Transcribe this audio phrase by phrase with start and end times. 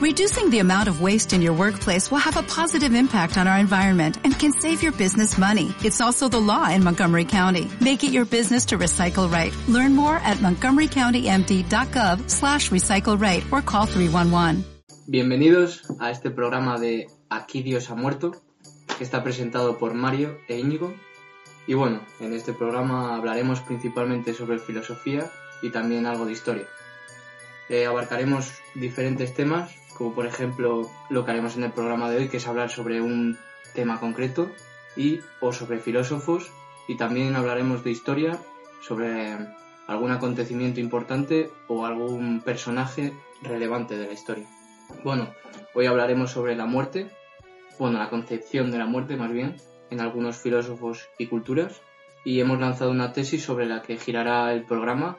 [0.00, 3.58] Reducing the amount of waste in your workplace will have a positive impact on our
[3.58, 5.74] environment and can save your business money.
[5.84, 7.68] It's also the law in Montgomery County.
[7.82, 9.52] Make it your business to recycle right.
[9.68, 14.64] Learn more at montgomerycountymd.gov slash recycle right or call 311.
[15.06, 18.32] Bienvenidos a este programa de Aquí Dios ha muerto,
[18.96, 20.94] que está presentado por Mario e Íñigo.
[21.66, 25.30] Y bueno, en este programa hablaremos principalmente sobre filosofía
[25.60, 26.66] y también algo de historia.
[27.68, 29.70] Eh, abarcaremos diferentes temas,
[30.00, 33.02] como por ejemplo lo que haremos en el programa de hoy, que es hablar sobre
[33.02, 33.36] un
[33.74, 34.50] tema concreto
[34.96, 36.50] y o sobre filósofos
[36.88, 38.38] y también hablaremos de historia,
[38.80, 39.36] sobre
[39.86, 44.46] algún acontecimiento importante o algún personaje relevante de la historia.
[45.04, 45.34] Bueno,
[45.74, 47.10] hoy hablaremos sobre la muerte,
[47.78, 49.56] bueno, la concepción de la muerte más bien,
[49.90, 51.82] en algunos filósofos y culturas,
[52.24, 55.18] y hemos lanzado una tesis sobre la que girará el programa,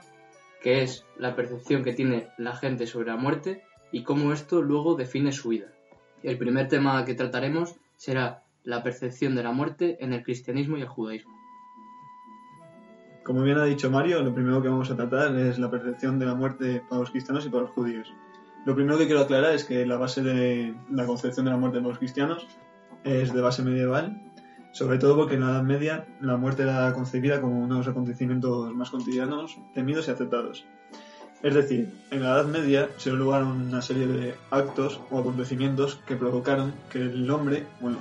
[0.60, 4.96] que es la percepción que tiene la gente sobre la muerte y cómo esto luego
[4.96, 5.68] define su vida.
[6.24, 10.82] El primer tema que trataremos será la percepción de la muerte en el cristianismo y
[10.82, 11.40] el judaísmo.
[13.24, 16.26] Como bien ha dicho Mario, lo primero que vamos a tratar es la percepción de
[16.26, 18.12] la muerte para los cristianos y para los judíos.
[18.66, 21.80] Lo primero que quiero aclarar es que la base de la concepción de la muerte
[21.80, 22.48] para los cristianos
[23.04, 24.22] es de base medieval,
[24.72, 27.88] sobre todo porque en la Edad Media la muerte era concebida como uno de los
[27.88, 30.66] acontecimientos más cotidianos, temidos y aceptados.
[31.44, 36.00] Es decir, en la Edad Media se dio lugar una serie de actos o acontecimientos
[36.06, 37.98] que provocaron que el hombre, bueno,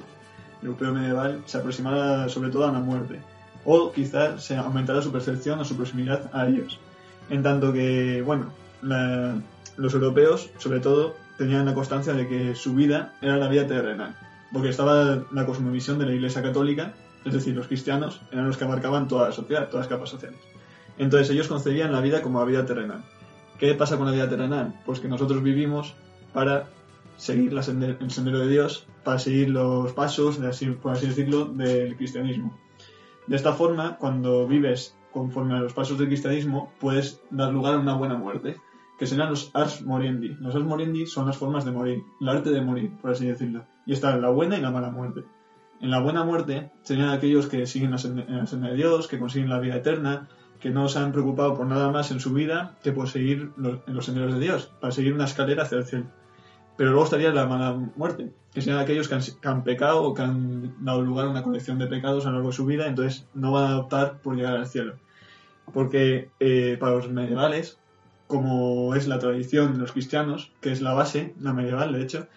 [0.61, 3.21] el europeo medieval, se aproximara sobre todo a la muerte,
[3.65, 6.79] o quizás se aumentara su percepción o su proximidad a ellos.
[7.31, 13.15] En tanto que, bueno, los europeos, sobre todo, tenían la constancia de que su vida
[13.23, 14.15] era la vida terrenal,
[14.53, 16.93] porque estaba la cosmovisión de la Iglesia Católica,
[17.25, 20.41] es decir, los cristianos eran los que abarcaban toda la sociedad, todas las capas sociales.
[20.99, 23.03] Entonces ellos concebían la vida como la vida terrenal.
[23.61, 24.81] ¿Qué pasa con la vida terrenal?
[24.87, 25.95] Pues que nosotros vivimos
[26.33, 26.71] para
[27.19, 27.63] seguir el
[28.11, 30.41] sendero de Dios, para seguir los pasos,
[30.81, 32.59] por así decirlo, del cristianismo.
[33.27, 37.79] De esta forma, cuando vives conforme a los pasos del cristianismo, puedes dar lugar a
[37.81, 38.57] una buena muerte,
[38.99, 40.29] que serán los ars moriendi.
[40.41, 43.67] Los ars moriendi son las formas de morir, el arte de morir, por así decirlo.
[43.85, 45.25] Y está la buena y la mala muerte.
[45.83, 49.61] En la buena muerte serían aquellos que siguen la senda de Dios, que consiguen la
[49.61, 50.29] vida eterna,
[50.61, 53.95] que no se han preocupado por nada más en su vida que por seguir en
[53.95, 56.07] los senderos de Dios, para seguir una escalera hacia el cielo.
[56.77, 60.85] Pero luego estaría la mala muerte, que serían aquellos que han, pecado o que han
[60.85, 63.53] dado lugar a una colección de pecados a lo largo de su vida, entonces no
[63.53, 64.95] van a optar por llegar al cielo.
[65.73, 67.79] Porque eh, para los medievales,
[68.27, 72.29] como es la tradición de los cristianos, que es la base, la medieval de hecho,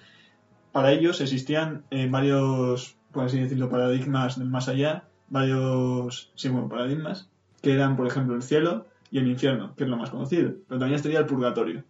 [0.71, 6.67] para ellos existían eh, varios, por así decirlo, paradigmas del más allá, varios, sí, bueno,
[6.67, 7.29] paradigmas,
[7.63, 10.79] que eran, por ejemplo, el cielo y el infierno, que es lo más conocido, pero
[10.79, 11.85] también estaría el purgatorio.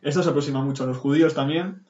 [0.00, 1.84] Esto se aproxima mucho a los judíos también,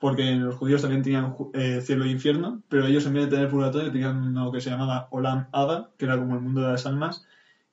[0.00, 3.50] porque los judíos también tenían eh, cielo e infierno, pero ellos en vez de tener
[3.50, 6.86] purgatorio tenían uno que se llamaba Olam Abba, que era como el mundo de las
[6.86, 7.26] almas,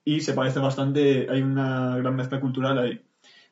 [0.04, 3.02] y se parece bastante, hay una gran mezcla cultural ahí.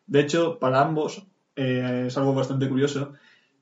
[0.06, 3.14] De hecho, para ambos eh, es algo bastante curioso.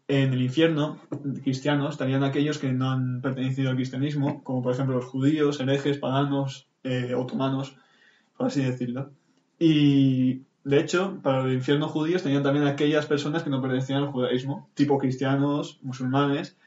[0.08, 1.00] En el infierno,
[1.44, 6.00] cristianos estarían aquellos que no han pertenecido al cristianismo, como por ejemplo los judíos, herejes,
[6.00, 7.76] paganos, eh, otomanos,
[8.38, 9.12] por así decirlo.
[9.60, 14.12] Y de hecho, para los infierno judíos tenían también aquellas personas que no pertenecían al
[14.12, 16.58] judaísmo, tipo cristianos, musulmanes,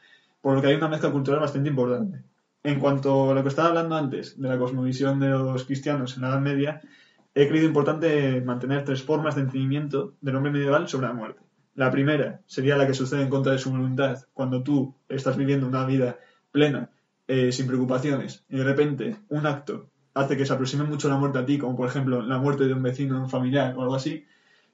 [0.41, 2.23] por lo que hay una mezcla cultural bastante importante.
[2.63, 6.23] En cuanto a lo que estaba hablando antes de la cosmovisión de los cristianos en
[6.23, 6.81] la Edad Media,
[7.35, 11.41] he creído importante mantener tres formas de entendimiento del hombre medieval sobre la muerte.
[11.75, 15.67] La primera sería la que sucede en contra de su voluntad, cuando tú estás viviendo
[15.67, 16.17] una vida
[16.51, 16.89] plena,
[17.27, 21.39] eh, sin preocupaciones, y de repente un acto hace que se aproxime mucho la muerte
[21.39, 24.25] a ti, como por ejemplo la muerte de un vecino, un familiar o algo así,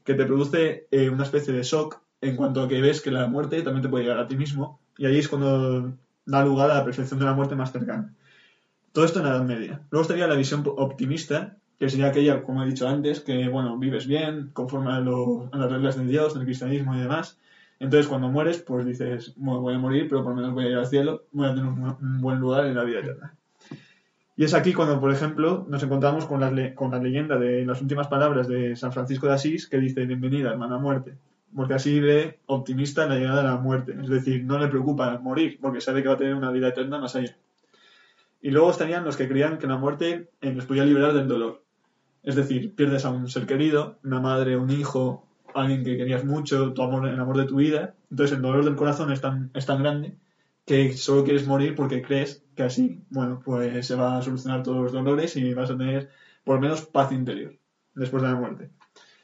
[0.04, 3.28] que te produce eh, una especie de shock en cuanto a que ves que la
[3.28, 5.94] muerte también te puede llegar a ti mismo, y ahí es cuando
[6.26, 8.14] da lugar a la percepción de la muerte más cercana.
[8.92, 9.82] Todo esto en la Edad Media.
[9.92, 14.08] Luego estaría la visión optimista, que sería aquella, como he dicho antes, que, bueno, vives
[14.08, 17.38] bien, conforme a, las reglas de Dios, del cristianismo y demás.
[17.80, 20.78] Entonces, cuando mueres, pues dices, voy a morir, pero por lo menos voy a ir
[20.78, 23.36] al cielo, voy a tener un buen lugar en la vida eterna.
[24.40, 27.82] Y es aquí cuando, por ejemplo, nos encontramos con la, con la leyenda de las
[27.82, 31.18] últimas palabras de San Francisco de Asís que dice, bienvenida, hermana muerte,
[31.56, 35.58] porque así ve optimista la llegada de la muerte, es decir, no le preocupa morir,
[35.60, 37.36] porque sabe que va a tener una vida eterna más allá.
[38.40, 41.64] Y luego estarían los que creían que la muerte eh, les podía liberar del dolor.
[42.22, 45.26] Es decir, pierdes a un ser querido, una madre, un hijo,
[45.56, 47.96] alguien que querías mucho, tu amor, el amor de tu vida.
[48.12, 50.14] Entonces el dolor del corazón es tan, es tan grande
[50.68, 54.84] que solo quieres morir porque crees que así, bueno, pues se va a solucionar todos
[54.84, 56.10] los dolores y vas a tener
[56.44, 57.56] por lo menos paz interior
[57.96, 58.70] después de la muerte.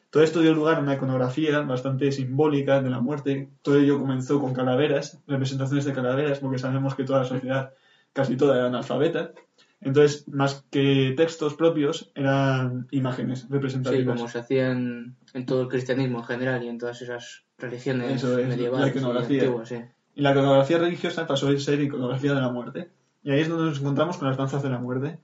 [0.10, 3.50] Todo esto dio lugar a una iconografía bastante simbólica de la muerte.
[3.62, 7.74] Todo ello comenzó con calaveras, representaciones de calaveras, porque sabemos que toda la sociedad,
[8.13, 9.34] casi toda, era analfabeta.
[9.81, 14.16] Entonces, más que textos propios, eran imágenes Sí, representativas.
[14.16, 18.38] como se hacía en, todo el cristianismo en general y en todas esas religiones Eso
[18.38, 19.81] es, la medievales y antiguas, sí.
[20.15, 22.92] Y la iconografía religiosa pasó a ser iconografía de la muerte.
[23.24, 25.19] Y ahí es donde nos encontramos con las danzas de la muerte.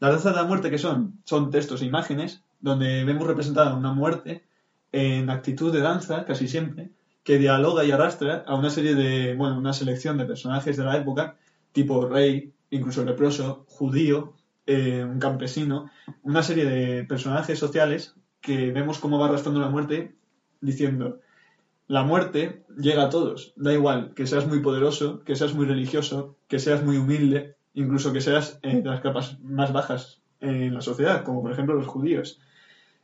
[0.00, 1.20] Las danzas de la muerte, ¿qué son?
[1.24, 4.44] Son textos e imágenes donde vemos representada una muerte
[4.92, 6.90] en actitud de danza, casi siempre,
[7.22, 10.96] que dialoga y arrastra a una serie de, bueno, una selección de personajes de la
[10.96, 11.36] época,
[11.72, 14.34] tipo rey, incluso leproso, judío,
[14.66, 15.90] eh, un campesino,
[16.22, 20.16] una serie de personajes sociales que vemos cómo va arrastrando la muerte
[20.60, 21.20] diciendo,
[21.88, 26.36] la muerte llega a todos, da igual que seas muy poderoso, que seas muy religioso,
[26.48, 30.80] que seas muy humilde, incluso que seas eh, de las capas más bajas en la
[30.80, 32.40] sociedad, como por ejemplo los judíos.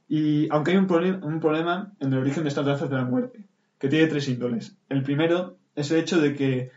[0.08, 0.90] Y aunque hay un,
[1.22, 3.46] un problema en el origen de estas danzas de la muerte,
[3.78, 4.76] que tiene tres índoles.
[4.88, 6.70] El primero es el hecho de que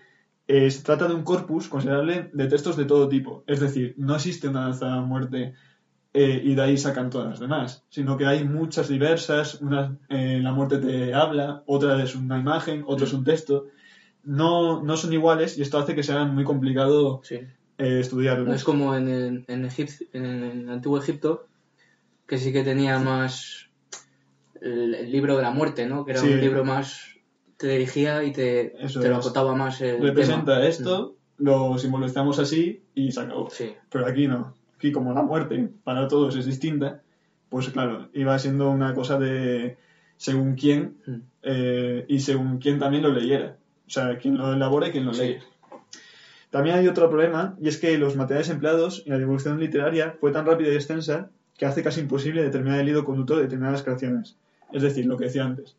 [0.48, 3.44] eh, se trata de un corpus considerable de textos de todo tipo.
[3.48, 5.54] Es decir, no existe una danza de la muerte
[6.18, 10.40] eh, y de ahí sacan todas las demás, sino que hay muchas diversas, una, eh,
[10.42, 13.66] la muerte te habla, otra es una imagen, otro es un texto,
[14.24, 17.36] no, no son iguales y esto hace que sea muy complicado Sí.
[17.78, 18.48] eh, estudiarlas.
[18.48, 19.70] No es como en, el- en,
[20.14, 21.48] en el antiguo Egipto,
[22.26, 23.70] que sí que tenía más
[24.62, 26.06] el, el libro de la muerte, ¿no?
[26.06, 27.02] Que era un libro más...
[27.58, 30.66] te dirigía y te, Eso te lo acotaba más el Representa tema.
[30.68, 33.46] esto, lo simbolizamos así y se acabó.
[33.46, 33.74] Mm.
[33.90, 34.54] Pero aquí no.
[34.86, 37.02] Aquí como la muerte para todos es distinta,
[37.50, 39.78] pues claro, iba siendo una cosa de
[40.16, 41.22] según quién Mm.
[41.42, 43.58] eh, y según quién también lo leyera.
[43.88, 45.24] O sea, quien lo elabora y quien lo Sí.
[45.24, 45.38] lee.
[46.52, 50.32] También hay otro problema, y es que los materiales empleados y la divulgación literaria fue
[50.32, 54.38] tan rápida y extensa que hace casi imposible determinar el hilo conductor de determinadas creaciones.
[54.72, 55.76] Es decir, lo que decía antes,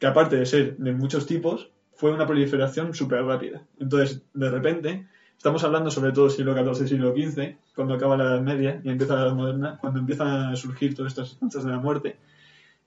[0.00, 3.62] que aparte de ser de muchos tipos, fue una proliferación súper rápida.
[3.78, 5.06] Entonces, de repente,
[5.38, 9.14] estamos hablando sobre todo siglo XIV, siglo XV, cuando acaba la Edad Media y empieza
[9.14, 12.16] la Edad Moderna, cuando empiezan a surgir todas estas danzas de la muerte.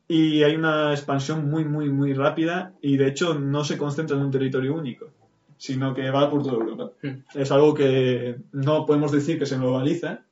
[0.07, 4.23] Y hay una expansión muy, muy, muy rápida y de hecho no se concentra en
[4.23, 5.09] un territorio único,
[5.57, 6.91] sino que va por toda Europa.
[7.01, 7.39] Mm.
[7.39, 10.25] Es algo que no podemos decir que se globaliza,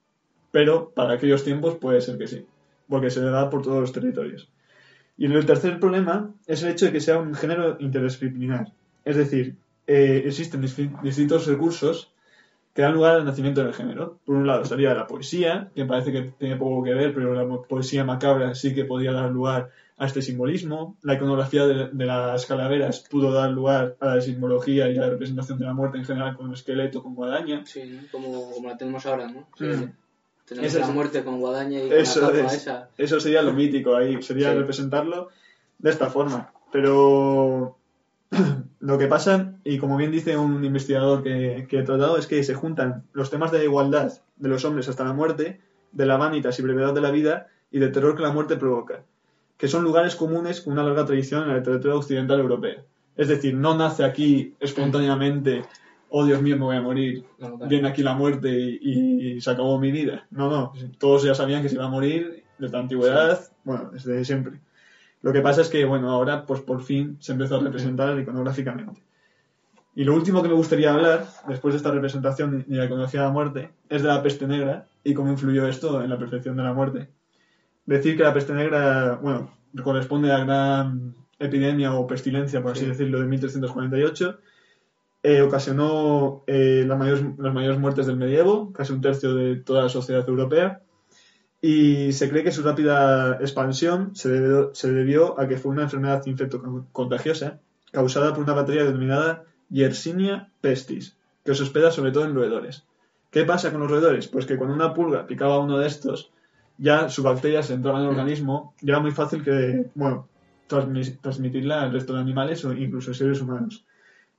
[0.51, 2.45] pero para aquellos tiempos puede ser que sí,
[2.89, 4.49] porque se da por todos los territorios.
[5.17, 8.73] Y el tercer problema es el hecho de que sea un género interdisciplinar.
[9.05, 9.55] Es decir,
[9.91, 12.11] eh, existen distin- distintos recursos
[12.75, 14.19] que dan lugar al nacimiento del género.
[14.25, 17.43] Por un lado estaría la poesía, que parece que tiene poco que ver, pero la
[17.67, 20.95] poesía macabra sí que podía dar lugar a este simbolismo.
[21.01, 25.09] La iconografía de, de las calaveras pudo dar lugar a la simbología y a la
[25.09, 27.65] representación de la muerte en general con esqueleto, con guadaña.
[27.65, 29.47] Sí, como, como la tenemos ahora, ¿no?
[29.57, 29.91] Sí, Mm.
[30.45, 32.53] Tenemos Esa la muerte con guadaña y con Eso la capa es.
[32.53, 32.89] esa.
[32.97, 34.57] Eso sería lo mítico ahí, sería Sí.
[34.57, 35.29] representarlo
[35.77, 36.51] de esta forma.
[36.71, 37.77] Pero
[38.79, 42.43] lo que pasa, y como bien dice un investigador que, que he tratado, es que
[42.43, 45.59] se juntan los temas de igualdad de los hombres hasta la muerte,
[45.91, 49.03] de la vanitas y brevedad de la vida y del terror que la muerte provoca,
[49.57, 52.83] que son lugares comunes con una larga tradición en la literatura occidental europea.
[53.15, 55.63] Es decir, no nace aquí espontáneamente,
[56.09, 59.51] oh Dios mío, me voy a morir, No, viene aquí la muerte y, y se
[59.51, 60.25] acabó mi vida.
[60.31, 64.23] No, no, todos ya sabían que se iba a morir desde la antigüedad, bueno, desde
[64.23, 64.59] siempre.
[65.21, 69.01] Lo que pasa es que, bueno, ahora pues por fin se empezó a representar iconográficamente.
[69.95, 73.25] Y lo último que me gustaría hablar, después de esta representación y la iconografía de
[73.27, 76.63] la muerte, es de la peste negra y cómo influyó esto en la percepción de
[76.63, 77.09] la muerte.
[77.85, 79.51] Decir que la peste negra, bueno,
[79.83, 82.91] corresponde a la gran epidemia o pestilencia, por así Sí.
[82.91, 84.39] decirlo, de 1348,
[85.23, 89.83] eh, ocasionó eh, la mayor- las mayores muertes del medievo, casi un tercio de toda
[89.83, 90.81] la sociedad europea,
[91.61, 95.83] y se cree que su rápida expansión se debió, se debió a que fue una
[95.83, 97.59] enfermedad infecto-contagiosa
[97.91, 102.85] causada por una bacteria denominada Yersinia pestis, que se hospeda sobre todo en roedores.
[103.31, 104.27] ¿Qué pasa con los roedores?
[104.27, 106.31] Pues que cuando una pulga picaba a uno de estos,
[106.77, 110.27] ya su bacteria se entraba en el organismo y era muy fácil que, bueno,
[110.69, 113.85] transmi- transmitirla al resto de animales o incluso seres humanos.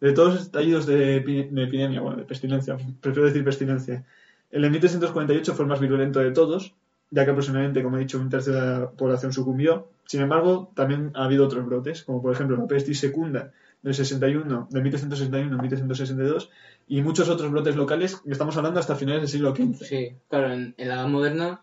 [0.00, 4.04] De todos los estallidos de, epi- de epidemia, bueno, de pestilencia, prefiero decir pestilencia,
[4.50, 6.74] el de 1348 fue el más virulento de todos,
[7.10, 9.88] ya que aproximadamente, como he dicho, un tercio de la población sucumbió.
[10.06, 13.52] Sin embargo, también ha habido otros brotes, como por ejemplo la pestis secunda
[13.82, 16.50] del 61, de 1361 a 1362,
[16.88, 19.84] y muchos otros brotes locales que estamos hablando hasta finales del siglo XV.
[19.84, 21.62] Sí, claro, en, en la Edad Moderna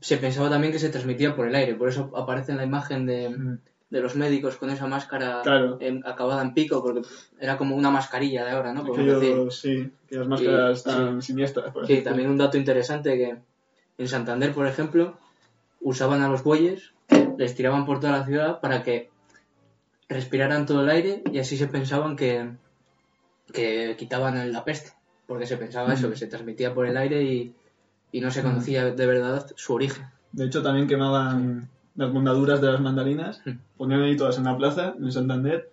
[0.00, 3.06] se pensaba también que se transmitía por el aire, por eso aparece en la imagen
[3.06, 3.58] de, Mm.
[3.90, 5.76] de los médicos con esa máscara Claro.
[5.80, 7.02] en- acabada en pico, porque
[7.40, 8.82] era como una mascarilla de ahora, ¿no?
[8.84, 9.14] Decir.
[9.14, 11.72] Aquellos, sí, aquellas máscaras Y- tan siniestras.
[11.72, 13.36] por Sí, también un dato interesante que
[13.98, 15.18] en Santander, por ejemplo,
[15.80, 16.92] usaban a los bueyes,
[17.38, 19.10] les tiraban por toda la ciudad para que
[20.08, 22.50] respiraran todo el aire y así se pensaban que,
[23.52, 24.92] que quitaban la peste,
[25.26, 27.54] porque se pensaba eso, que se transmitía por el aire y,
[28.12, 30.06] y no se conocía de verdad su origen.
[30.32, 33.42] De hecho, también quemaban las mondaduras de las mandarinas,
[33.76, 35.71] ponían ahí todas en la plaza, en Santander,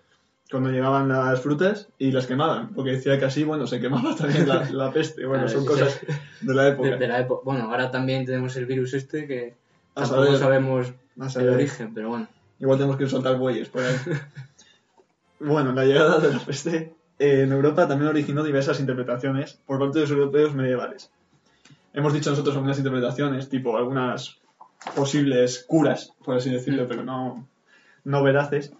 [0.49, 4.47] cuando llegaban las frutas y las quemaban, porque decía que así, bueno, se quemaba también
[4.47, 5.25] la, la peste.
[5.25, 6.07] Bueno, Claro, son sí, cosas sí.
[6.47, 6.89] de la época.
[6.89, 7.41] De, de la época.
[7.45, 9.55] Bueno, ahora también tenemos el virus este que
[9.95, 10.39] A tampoco saber.
[10.39, 10.87] sabemos
[11.19, 11.49] A el saber.
[11.51, 12.27] origen, pero bueno.
[12.59, 13.95] Igual tenemos que soltar bueyes por ahí.
[15.39, 19.99] bueno, la llegada de la peste eh, en Europa también originó diversas interpretaciones por parte
[19.99, 21.11] de los europeos medievales.
[21.93, 24.37] Hemos dicho nosotros algunas interpretaciones, tipo algunas
[24.95, 26.87] posibles curas, por así decirlo, Mm.
[26.87, 27.47] pero no,
[28.03, 28.73] no veraces.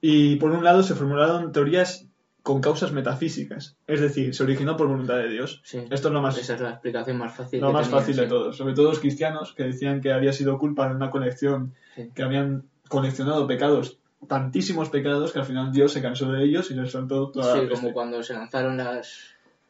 [0.00, 2.06] Y por un lado se formularon teorías
[2.42, 5.60] con causas metafísicas, es decir, se originó por voluntad de Dios.
[5.64, 5.78] Sí.
[5.90, 7.60] Esto es lo más Esa es la explicación más fácil.
[7.60, 8.28] lo que más tenía, fácil de sí.
[8.28, 8.52] todo.
[8.52, 12.10] Sobre todo los cristianos que decían que había sido culpa de una colección, Sí.
[12.14, 13.98] que habían coleccionado pecados,
[14.28, 17.62] tantísimos pecados, que al final Dios se cansó de ellos y les soltó toda Sí,
[17.66, 19.18] la como cuando se lanzaron las,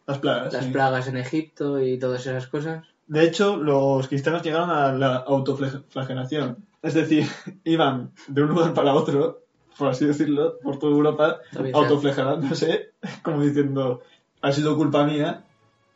[0.07, 0.53] las plagas.
[0.53, 2.85] las plagas en Egipto y todas esas cosas.
[3.07, 6.67] De hecho, los cristianos llegaron a la autoflagelación.
[6.83, 7.25] Es decir,
[7.65, 9.45] iban de un lugar para otro,
[9.79, 11.41] por así decirlo, por toda Europa,
[11.73, 12.91] autoflagelándose,
[13.23, 14.03] como diciendo,
[14.43, 15.43] ha sido culpa mía,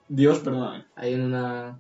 [0.09, 0.85] Dios, perdóname.
[0.97, 1.79] Hay en una.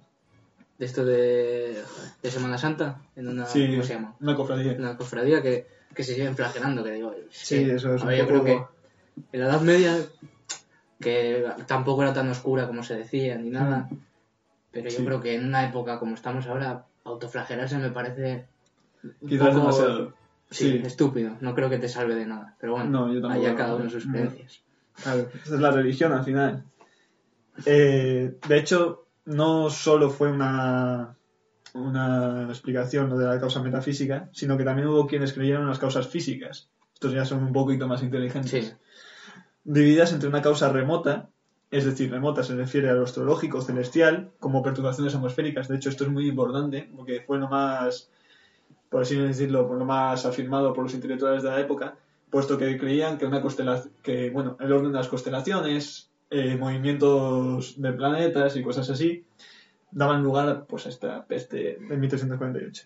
[0.78, 1.82] de esto de.
[2.22, 3.46] de Semana Santa, en una.
[3.46, 4.14] Sí, ¿Cómo se llama?
[4.20, 4.74] una cofradía.
[4.78, 7.14] Una cofradía que, que se siguen flagelando, que digo.
[7.30, 8.62] Sí, eso es a un ver, yo creo que
[9.32, 9.96] en la Edad Media,
[11.00, 13.88] que tampoco era tan oscura como se decía, ni nada,
[14.70, 15.00] pero yo Mm.
[15.00, 15.06] Sí.
[15.06, 18.46] creo que en una época como estamos ahora, autoflagelarse me parece.
[19.26, 20.12] Quizás poco- demasiado.
[20.50, 20.82] Sí, Sí.
[20.84, 21.36] estúpido.
[21.40, 22.56] No creo que te salve de nada.
[22.60, 24.62] Pero bueno, No, yo lo cada uno sus creencias.
[25.02, 26.64] Claro, esa es la religión al final.
[27.66, 31.16] Eh, de hecho, no solo fue una,
[31.74, 36.08] una explicación de la causa metafísica, sino que también hubo quienes creyeron en las causas
[36.08, 36.68] físicas.
[36.94, 38.50] Estos ya son un poquito más inteligentes.
[38.50, 38.72] Sí,
[39.62, 41.28] Divididas entre una causa remota,
[41.70, 45.68] es decir, remota se refiere a lo astrológico celestial, como perturbaciones atmosféricas.
[45.68, 48.10] De hecho, esto es muy importante, porque fue lo más,
[48.90, 51.94] por así decirlo, por lo más afirmado por los intelectuales de la época,
[52.28, 57.80] puesto que creían que una constelación, que, bueno, el orden de las constelaciones, eh, movimientos
[57.80, 59.24] de planetas y cosas así,
[59.92, 62.84] daban lugar pues, a esta peste de 1348.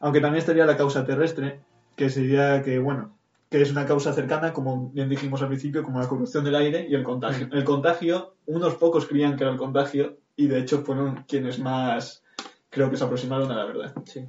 [0.00, 1.60] Aunque también estaría la causa terrestre,
[1.96, 3.16] que sería que, bueno,
[3.50, 6.86] que es una causa cercana, como bien dijimos al principio, como la corrupción del aire
[6.88, 7.48] y el contagio.
[7.52, 12.22] El contagio, unos pocos creían que era el contagio y de hecho fueron quienes más
[12.68, 13.94] creo que se aproximaron a la verdad.
[14.04, 14.26] sí.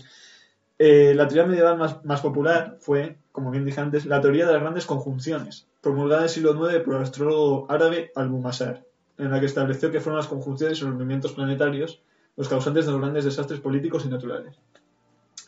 [0.77, 4.53] Eh, la teoría medieval más, más popular fue, como bien dije antes, la teoría de
[4.53, 8.83] las grandes conjunciones, promulgada en el siglo IX por el astrólogo árabe Al-Bumasar,
[9.17, 12.01] en la que estableció que fueron las conjunciones y los movimientos planetarios
[12.37, 14.57] los causantes de los grandes desastres políticos y naturales.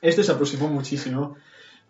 [0.01, 1.36] Este se aproximó muchísimo,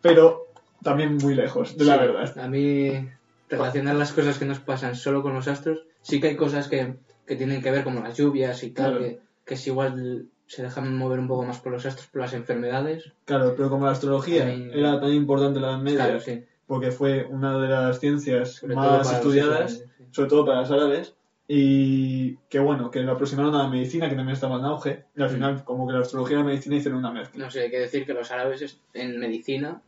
[0.01, 0.47] pero
[0.81, 2.35] también muy lejos de la verdad.
[2.39, 3.07] A mí,
[3.47, 6.95] relacionar las cosas que nos pasan solo con los astros, sí que hay cosas que,
[7.27, 9.05] que tienen que ver, como las lluvias y tal, Claro.
[9.05, 12.33] que, que es igual se dejan mover un poco más por los astros, por las
[12.33, 13.11] enfermedades.
[13.25, 16.43] Claro, pero como la astrología También- era tan importante en la Edad Media, Claro, sí.
[16.65, 19.83] porque fue una de las ciencias Sobre más estudiadas, sí.
[20.11, 21.13] sobre todo para los árabes,
[21.49, 25.21] y que bueno, que lo aproximaron a la medicina, que también estaba en auge, y
[25.21, 25.33] al Mm.
[25.33, 27.43] final como que la astrología y la medicina hicieron una mezcla.
[27.45, 29.81] No sé, hay que decir que los árabes es- en medicina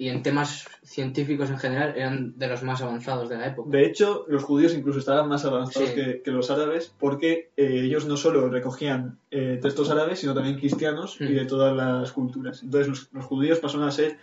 [0.00, 3.68] y en temas científicos en general eran de los más avanzados de la época.
[3.70, 5.94] De hecho, los judíos incluso estaban más avanzados Sí.
[5.96, 10.56] que, que los árabes, porque eh, ellos no solo recogían eh, textos árabes, sino también
[10.56, 11.24] cristianos Mm.
[11.24, 12.62] y de todas las culturas.
[12.62, 14.18] Entonces los, los judíos pasaron a ser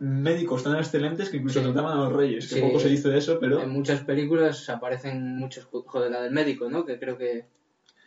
[0.00, 1.64] médicos tan excelentes que incluso Sí.
[1.66, 2.60] trataban a los reyes, que Sí.
[2.60, 3.60] poco se dice de eso, pero...
[3.62, 5.68] En muchas películas aparecen muchos...
[5.70, 6.84] Joder, la del médico, ¿no?
[6.84, 7.46] Que creo que...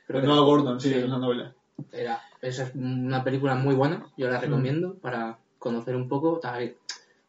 [0.07, 1.53] Creo que Noah Gordon, sí, es la novela.
[1.93, 4.31] era, esa es una película muy buena, yo Mm.
[4.31, 6.39] la recomiendo para conocer un poco.
[6.39, 6.75] tal-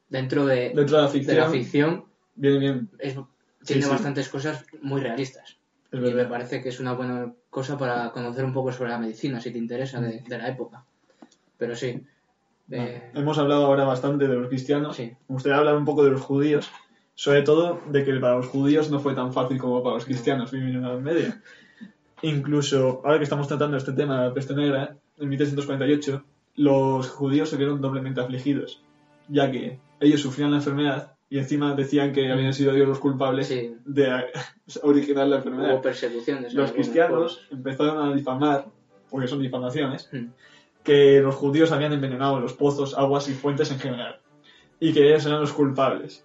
[0.09, 3.17] Dentro de, Dentro de la de ficción, la ficción viene bien, es-
[3.65, 3.91] tiene sí.
[3.91, 5.59] bastantes cosas muy realistas.
[5.91, 8.99] es Y me parece que es una buena cosa para conocer un poco sobre la
[8.99, 10.85] medicina, si te interesa, de, de la época.
[11.59, 12.03] Pero sí.
[12.71, 14.97] eh, Hemos hablado ahora bastante de los cristianos.
[14.97, 15.05] Sí.
[15.29, 16.71] Me gustaría hablar un poco de los judíos.
[17.15, 20.53] Sobre todo de que para los judíos no fue tan fácil como para los cristianos
[20.53, 21.43] vivir en la Edad Media.
[22.23, 26.25] Incluso, ahora que estamos tratando este tema de la peste negra, en 1348,
[26.57, 28.83] los judíos se vieron doblemente afligidos,
[29.29, 33.49] ya que ellos sufrían la enfermedad y encima decían que habían sido ellos los culpables
[33.49, 33.75] Sí.
[33.85, 34.09] de
[34.83, 35.73] originar la enfermedad.
[35.75, 36.52] hubo persecuciones.
[36.52, 38.67] en Los cristianos empezaron a difamar,
[39.11, 40.26] porque son difamaciones, Mm.
[40.83, 44.21] que los judíos habían envenenado los pozos, aguas y fuentes en general,
[44.81, 46.25] y que ellos eran los culpables.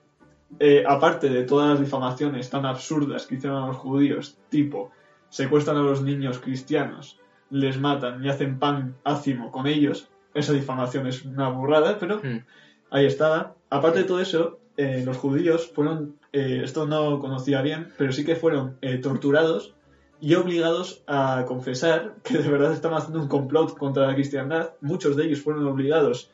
[0.60, 4.92] Eh, aparte de todas las difamaciones tan absurdas que hicieron a los judíos, tipo
[5.30, 11.08] secuestran a los niños cristianos, les matan y hacen pan ácimo con ellos, esa difamación
[11.08, 12.46] es una burrada, pero Mm.
[12.94, 13.56] Ahí estaba.
[13.70, 18.24] Aparte de todo eso, eh, los judíos fueron, eh, esto no conocía bien, pero sí
[18.24, 19.74] que fueron eh, torturados
[20.22, 24.72] y obligados a confesar que de verdad estaban haciendo un complot contra la cristiandad.
[24.80, 26.30] Muchos de ellos fueron obligados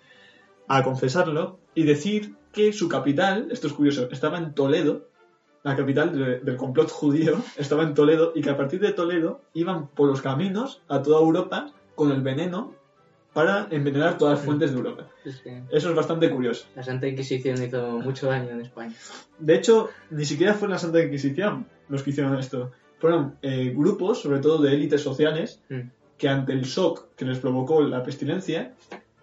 [0.68, 5.08] a confesarlo y decir que su capital, esto es curioso, estaba en Toledo,
[5.64, 9.42] la capital de- del complot judío estaba en Toledo y que a partir de Toledo
[9.54, 12.74] iban por los caminos a toda Europa con el veneno
[13.34, 15.08] para envenenar todas las fuentes de Europa.
[15.24, 16.66] Es que Eso es bastante curioso.
[16.76, 18.94] la Santa Inquisición hizo mucho daño en España.
[19.38, 22.72] De hecho, ni siquiera fue la Santa Inquisición los que hicieron esto.
[23.00, 25.90] Fueron eh, grupos, sobre todo de élites sociales, Mm.
[26.18, 28.74] que ante el shock que les provocó la pestilencia,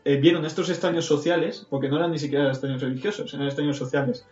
[0.04, 4.26] eh, vieron estos extraños sociales, porque no eran ni siquiera extraños religiosos, eran extraños sociales,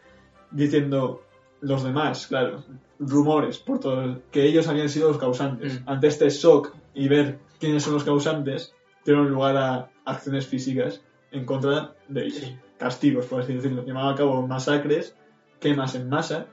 [0.50, 1.22] diciendo
[1.60, 2.62] los demás, claro,
[2.98, 5.80] rumores, por todo, que ellos habían sido los causantes.
[5.82, 5.88] Mm.
[5.88, 8.74] Ante este shock y ver quiénes son los causantes,
[9.04, 12.38] dieron lugar a acciones físicas en contra de ellos.
[12.38, 12.56] Sí.
[12.78, 13.84] Castigos, por así decirlo.
[13.84, 15.16] Llevaban a cabo masacres,
[15.60, 16.46] quemas en masa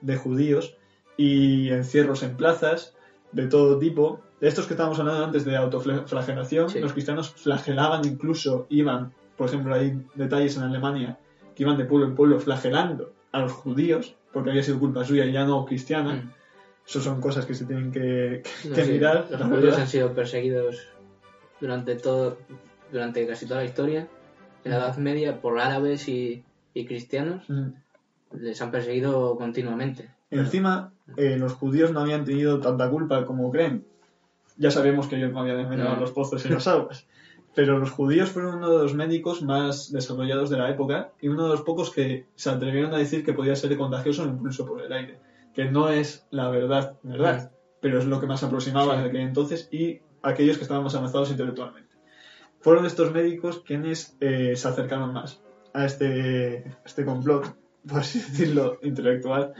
[0.00, 0.76] de judíos
[1.16, 2.94] y encierros en plazas
[3.32, 4.20] de todo tipo.
[4.40, 6.80] De estos que estábamos hablando antes de autoflagelación, Sí.
[6.80, 11.18] los cristianos flagelaban incluso, iban, por ejemplo, hay detalles en Alemania
[11.54, 15.24] que iban de pueblo en pueblo flagelando a los judíos porque había sido culpa suya
[15.24, 16.14] y ya no cristiana.
[16.14, 16.32] Mm.
[16.86, 19.26] Eso son cosas que se tienen que, que- No, que sí, mirar.
[19.30, 20.86] Los judíos han sido perseguidos
[21.64, 22.36] durante todo,
[22.92, 24.06] durante casi toda la historia.
[24.64, 26.44] En la Edad Media, por árabes y,
[26.74, 27.68] y cristianos, Mm.
[28.38, 30.10] les han perseguido continuamente.
[30.30, 33.84] Encima, eh, los judíos no habían tenido tanta culpa como creen.
[34.58, 36.00] Ya sabemos que ellos no habían envenenado No.
[36.02, 37.06] los pozos y las aguas.
[37.54, 41.44] Pero los judíos fueron uno de los médicos más desarrollados de la época y uno
[41.44, 44.92] de los pocos que se atrevieron a decir que podía ser contagioso incluso por el
[44.92, 45.18] aire.
[45.54, 49.02] Que no es la verdad, verdad, pero es lo que más aproximaba Sí.
[49.02, 51.94] de aquel entonces y aquellos que estaban más avanzados intelectualmente.
[52.60, 55.42] Fueron estos médicos quienes eh, se acercaron más
[55.74, 57.56] a este, este complot,
[57.88, 59.52] por así decirlo, intelectual.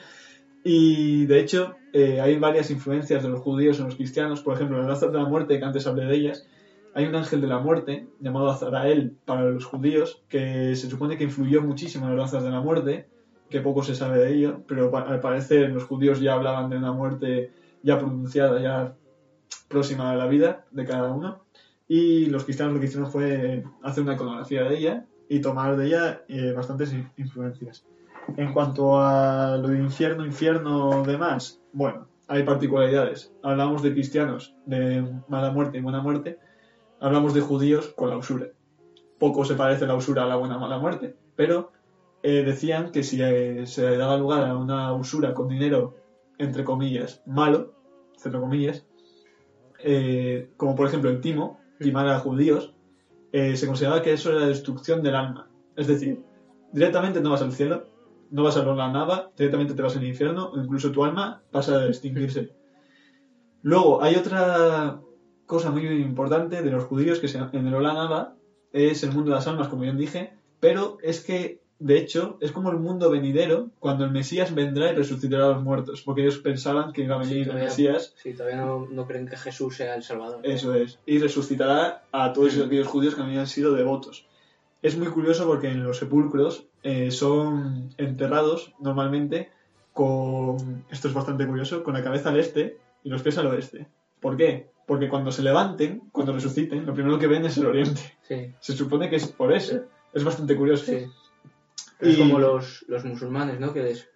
[0.65, 4.41] Y de hecho, eh, hay varias influencias de los judíos en los cristianos.
[4.41, 6.49] Por ejemplo, las danzas de la muerte, que antes hablé de ellas,
[6.95, 11.25] hay un ángel de la muerte llamado Azarael para los judíos, que se supone que
[11.25, 13.07] influyó muchísimo en las danzas de la muerte,
[13.51, 16.93] que poco se sabe de ello, pero al parecer los judíos ya hablaban de una
[16.93, 17.51] muerte
[17.83, 18.95] ya pronunciada, ya
[19.69, 21.45] próxima a la vida de cada uno.
[21.89, 25.87] Y los cristianos lo que hicieron fue hacer una iconografía de ella y tomar de
[25.87, 27.85] ella eh, bastantes in- influencias.
[28.37, 33.33] En cuanto a lo de infierno, infierno, demás, bueno, hay particularidades.
[33.43, 36.39] Hablamos de cristianos de mala muerte y buena muerte.
[37.01, 38.47] Hablamos de judíos con la usura.
[39.19, 41.73] Poco se parece la usura a la buena mala muerte, pero
[42.23, 45.97] eh, decían que si eh, se daba lugar a una usura con dinero,
[46.39, 47.75] entre comillas, malo,
[48.25, 48.87] entre comillas,
[49.85, 52.75] eh, como por ejemplo el timo, timar a judíos,
[53.33, 55.49] eh, se consideraba que eso era la destrucción del alma.
[55.77, 56.23] Es decir,
[56.73, 57.87] directamente no vas al cielo,
[58.31, 61.79] no vas a la nava, directamente te vas al infierno, o incluso tu alma pasa
[61.79, 62.53] a extinguirse.
[63.63, 65.01] Luego, hay otra
[65.47, 68.37] cosa muy importante de los judíos que se, en el Olanaba
[68.73, 72.53] es el mundo de las almas, como bien dije, pero es que, de hecho, es
[72.53, 76.39] como el mundo venidero cuando el Mesías vendrá y resucitará a los muertos, porque ellos
[76.39, 79.77] pensaban que iba a venir el todavía- Mesías Sí, todavía no, no creen que Jesús
[79.77, 80.41] sea el Salvador.
[80.45, 80.99] eso es.
[81.07, 84.27] Y resucitará a todos aquellos judíos que habían sido devotos.
[84.83, 89.51] Es muy curioso porque en los sepulcros eh, son enterrados normalmente
[89.93, 93.87] con, esto es bastante curioso, con la cabeza al este y los pies al oeste.
[94.21, 94.69] ¿Por qué?
[94.87, 98.01] Porque cuando se levanten, cuando resuciten, lo primero que ven es el oriente.
[98.23, 99.83] Sí, Se supone que es por eso.
[100.13, 100.85] Es bastante curioso.
[100.87, 101.07] sí.
[102.11, 103.73] Es como los, los musulmanes, ¿no?
[103.73, 104.09] Que les,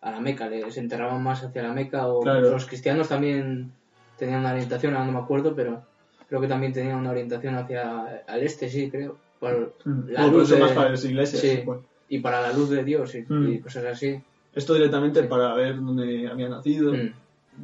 [0.00, 2.06] a la Meca, les enterraban más hacia la Meca.
[2.08, 2.50] O Claro.
[2.50, 3.72] los cristianos también
[4.18, 5.82] tenían una orientación, ahora no me acuerdo, pero
[6.28, 9.16] creo que también tenían una orientación hacia el este, sí, creo.
[9.40, 10.08] Por Mm.
[10.10, 11.40] la O luz de- más para las iglesias.
[11.42, 11.62] Sí.
[11.64, 13.48] Bueno, y para la luz de Dios y, Mm.
[13.54, 14.20] y cosas así.
[14.54, 15.26] esto directamente Sí.
[15.26, 16.92] para ver dónde había nacido.
[16.92, 17.12] Mm.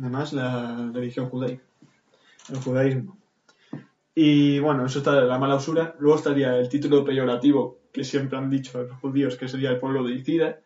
[0.01, 1.63] además la religión judaica,
[2.51, 3.17] el judaísmo.
[4.15, 5.95] Y bueno, eso está la mala usura.
[5.99, 10.05] Luego estaría el título peyorativo que siempre han dicho los judíos, que sería el pueblo
[10.05, 10.61] de Icida,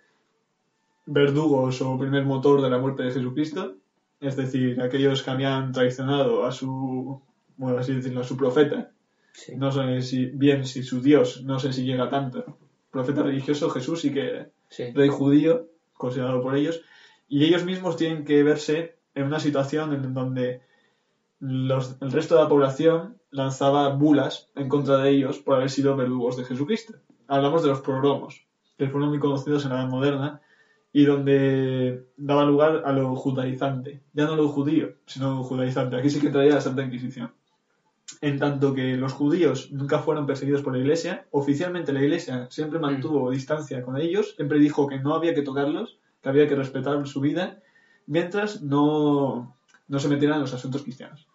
[1.06, 3.76] verdugos o primer motor de la muerte de Jesucristo,
[4.20, 7.20] es decir, aquellos que habían traicionado a su,
[7.56, 8.90] bueno, así decirlo, a su profeta.
[9.32, 9.56] Sí.
[9.56, 12.58] No sé si bien si su Dios, no sé si llega tanto.
[12.90, 14.92] Profeta religioso Jesús sí que era Sí.
[14.92, 16.80] rey judío, considerado por ellos,
[17.28, 20.60] y ellos mismos tienen que verse en una situación en donde
[21.40, 25.96] los- el resto de la población lanzaba bulas en contra de ellos por haber sido
[25.96, 26.94] verdugos de Jesucristo.
[27.28, 30.40] Hablamos de los progromos, que fueron muy conocidos en la Edad Moderna
[30.92, 35.96] y donde daba lugar a lo judaizante, ya no lo judío, sino lo judaizante.
[35.96, 37.32] Aquí sí que traía la Santa Inquisición.
[38.20, 42.78] en tanto que los judíos nunca fueron perseguidos por la iglesia, oficialmente la iglesia siempre
[42.78, 47.06] mantuvo distancia con ellos, siempre dijo que no había que tocarlos, que había que respetar
[47.06, 47.60] su vida,
[48.06, 49.56] mientras no,
[49.88, 51.26] no se metieran en los asuntos cristianos.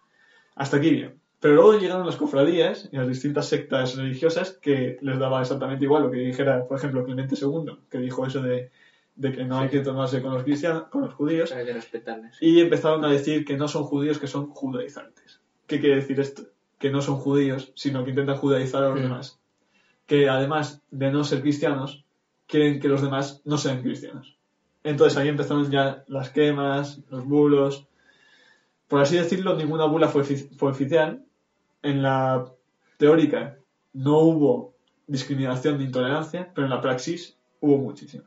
[0.56, 1.20] Hasta aquí bien.
[1.40, 6.04] Pero luego llegaron las cofradías y las distintas sectas religiosas que les daba exactamente igual
[6.04, 8.72] lo que dijera, por ejemplo, Clemente II, que dijo eso de,
[9.16, 11.52] de que no hay que tomarse con los cristianos, con los judíos.
[11.52, 12.38] Hay que respetarles.
[12.42, 15.40] Y empezaron a decir que no son judíos, que son judaizantes.
[15.66, 16.44] ¿Qué quiere decir esto?
[16.78, 19.40] Que no son judíos, sino que intentan judaizar a los demás.
[20.08, 22.06] Que además de no ser cristianos,
[22.48, 24.38] quieren que los demás no sean cristianos.
[24.84, 27.88] Entonces ahí empezaron ya las quemas, los bulos.
[28.88, 31.24] Por así decirlo, ninguna bula fue, fue oficial.
[31.82, 32.46] En la
[32.98, 33.58] teórica
[33.94, 34.76] no hubo
[35.08, 38.26] discriminación ni intolerancia, pero en la praxis hubo muchísimo.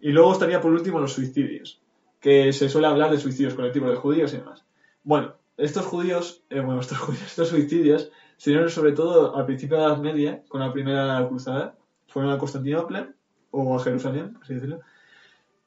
[0.00, 1.80] Y luego estaría por último los suicidios,
[2.20, 4.64] que se suele hablar de suicidios colectivos de judíos y demás.
[5.02, 9.76] Bueno, estos judíos, eh, bueno, estos judíos, estos suicidios se dieron sobre todo al principio
[9.76, 11.76] de la Edad Media, con la primera cruzada.
[12.08, 13.14] Fueron a Constantinopla
[13.50, 14.80] o a Jerusalén, por así decirlo.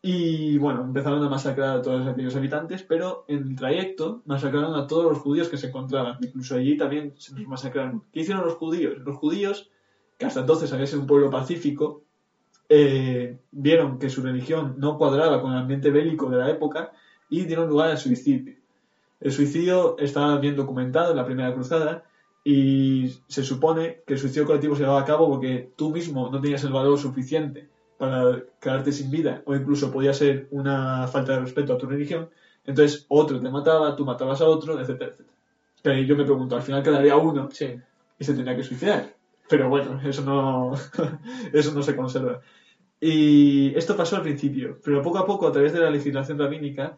[0.09, 4.87] Y bueno, empezaron a masacrar a todos aquellos habitantes, pero en el trayecto masacraron a
[4.87, 6.17] todos los judíos que se encontraban.
[6.21, 8.05] Incluso allí también se los masacraron.
[8.13, 8.99] ¿Qué hicieron los judíos?
[8.99, 9.69] Los judíos,
[10.17, 12.05] que hasta entonces había sido un pueblo pacífico,
[12.69, 16.93] eh, vieron que su religión no cuadraba con el ambiente bélico de la época
[17.29, 18.55] y dieron lugar al suicidio.
[19.19, 22.05] El suicidio estaba bien documentado en la primera cruzada
[22.45, 26.39] y se supone que el suicidio colectivo se llevaba a cabo porque tú mismo no
[26.39, 27.67] tenías el valor suficiente
[27.97, 32.29] para quedarte sin vida o incluso podía ser una falta de respeto a tu religión.
[32.65, 35.35] Entonces otro te mataba, tú matabas a otro, etcétera, etcétera.
[35.81, 37.75] Pero yo me pregunto, al final quedaría uno Sí.
[38.19, 39.15] y se tenía que suicidar.
[39.49, 40.73] Pero bueno, eso no,
[41.53, 42.41] eso no se conserva.
[42.99, 46.97] Y esto pasó al principio, pero poco a poco, a través de la legislación rabínica,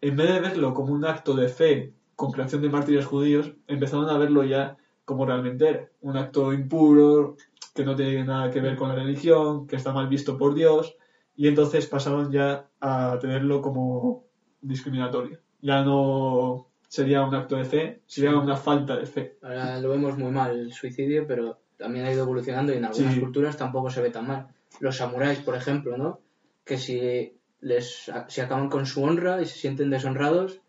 [0.00, 4.08] en vez de verlo como un acto de fe con creación de mártires judíos, empezaron
[4.08, 5.88] a verlo ya como realmente era.
[6.02, 7.36] Un acto impuro,
[7.74, 10.96] que no tiene nada que ver con la religión, que está mal visto por Dios,
[11.36, 14.24] y entonces pasaron ya a tenerlo como
[14.60, 15.40] discriminatorio.
[15.60, 19.38] Ya no sería un acto de fe, sería una falta de fe.
[19.42, 23.14] Ahora lo vemos muy mal el suicidio, pero también ha ido evolucionando y en algunas
[23.14, 23.20] Sí.
[23.20, 24.46] culturas tampoco se ve tan mal.
[24.78, 26.20] Los samuráis, por ejemplo, ¿no?
[26.64, 30.60] Que si les si acaban con su honra y se sienten deshonrados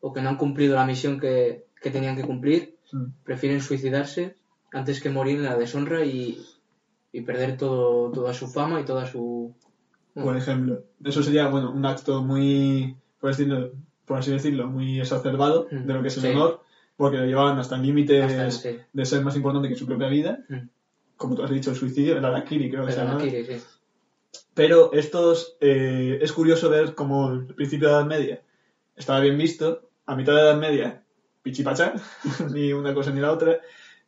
[0.00, 3.06] o que no han cumplido la misión que, que tenían que cumplir, Mm.
[3.24, 4.36] prefieren suicidarse
[4.72, 6.44] antes que morir en la deshonra y,
[7.12, 9.54] y perder todo, toda su fama y toda su...
[10.14, 10.82] por ejemplo.
[11.04, 13.72] Eso sería, bueno, un acto muy, por, decirlo-
[14.06, 16.28] por así decirlo, muy exacerbado Mm, de lo que es el sí.
[16.28, 16.62] honor,
[16.96, 18.78] porque lo llevaban hasta Hasta, sí.
[18.92, 20.68] de ser más importante que su propia vida, Mm.
[21.16, 23.20] como tú has dicho, el suicidio, el harakiri creo que se llama.
[23.20, 23.60] sí.
[24.54, 28.42] Pero estos, eh, es curioso ver cómo el principio de la Edad Media
[28.96, 31.02] estaba bien visto, a mitad de la Edad Media,
[31.42, 31.94] pichipachá,
[32.52, 33.60] ni una cosa ni la otra,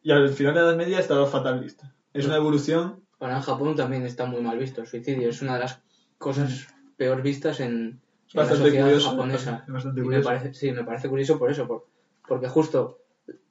[0.04, 1.84] y al final de la Edad Media estaba fatal visto.
[2.12, 5.30] Es una evolución Ahora en Japón también está muy mal visto el suicidio.
[5.30, 5.80] Es una de las
[6.18, 8.00] cosas peor vistas en, en
[8.34, 9.64] la sociedad curioso, japonesa.
[9.66, 11.86] es bastante Y me parece, sí, me parece curioso por eso, por-
[12.28, 12.98] porque justo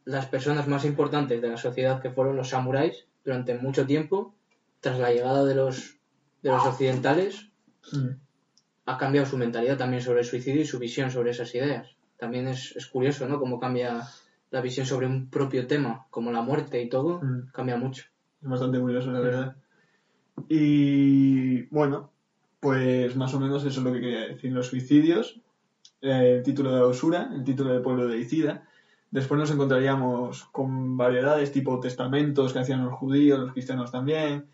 [0.06, 4.36] las personas más importantes de la sociedad que fueron los samuráis durante mucho tiempo,
[4.80, 5.96] tras la llegada de los,
[6.44, 7.50] de los occidentales,
[7.92, 8.10] Mm.
[8.86, 11.96] ha cambiado su mentalidad también sobre el suicidio y su visión sobre esas ideas.
[12.18, 13.40] También es, es curioso, ¿no?
[13.40, 14.04] Cómo cambia
[14.54, 17.48] la visión sobre un propio tema, como la muerte y todo, Mm.
[17.52, 18.06] cambia mucho.
[18.40, 19.56] Es bastante curioso, la verdad.
[20.48, 22.12] Y bueno,
[22.60, 24.52] pues más o menos eso es lo que quería decir.
[24.52, 25.42] Los suicidios,
[26.02, 28.68] eh, el título de la usura, el título del pueblo de Icida.
[29.10, 34.46] Después nos encontraríamos con variedades tipo testamentos que hacían los judíos, los cristianos también,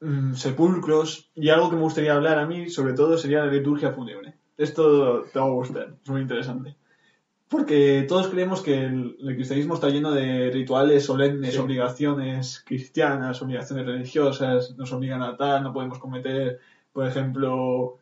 [0.00, 1.30] mm, sepulcros.
[1.36, 4.34] Y algo que me gustaría hablar a mí, sobre todo, sería la liturgia fúnebre.
[4.58, 6.74] Esto te va a gustar, es muy interesante.
[7.54, 11.60] Porque todos creemos que el, el cristianismo está lleno de rituales solemnes, Sí.
[11.60, 16.58] obligaciones cristianas, obligaciones religiosas, nos obligan a tal, no podemos cometer,
[16.92, 17.98] por ejemplo,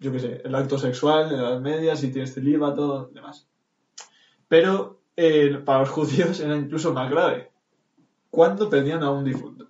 [0.00, 3.46] yo qué sé, el acto sexual en la Edad Media, si tienes celíbato, demás.
[4.48, 7.52] Pero eh, para los judíos era incluso más grave.
[8.28, 9.68] ¿Cuándo perdían a un difunto?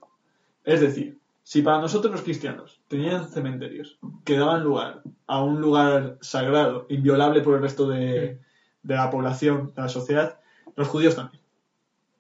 [0.64, 6.16] Es decir, si para nosotros los cristianos tenían cementerios que daban lugar a un lugar
[6.22, 8.40] sagrado, inviolable por el resto de,
[8.82, 10.38] de la población, de la sociedad,
[10.76, 11.42] los judíos también.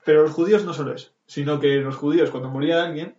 [0.04, 3.16] Pero los judíos no solo eso, sino que los judíos cuando moría alguien,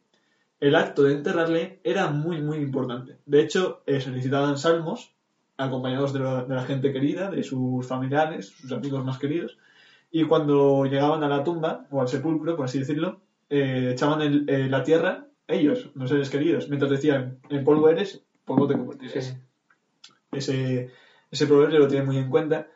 [0.59, 3.17] el acto de enterrarle era muy, muy importante.
[3.25, 5.13] De hecho, eh, se necesitaban salmos
[5.57, 9.57] acompañados de la, de la gente querida, de sus familiares, sus amigos más queridos,
[10.11, 14.49] y cuando llegaban a la tumba, o al sepulcro, por así decirlo, eh, echaban el-
[14.49, 19.25] eh, la tierra, ellos, los seres queridos, mientras decían, en polvo eres, polvo te convertirás
[19.25, 19.33] Sí.
[20.31, 20.91] ese,
[21.31, 22.67] ese proverbio lo tiene muy en cuenta.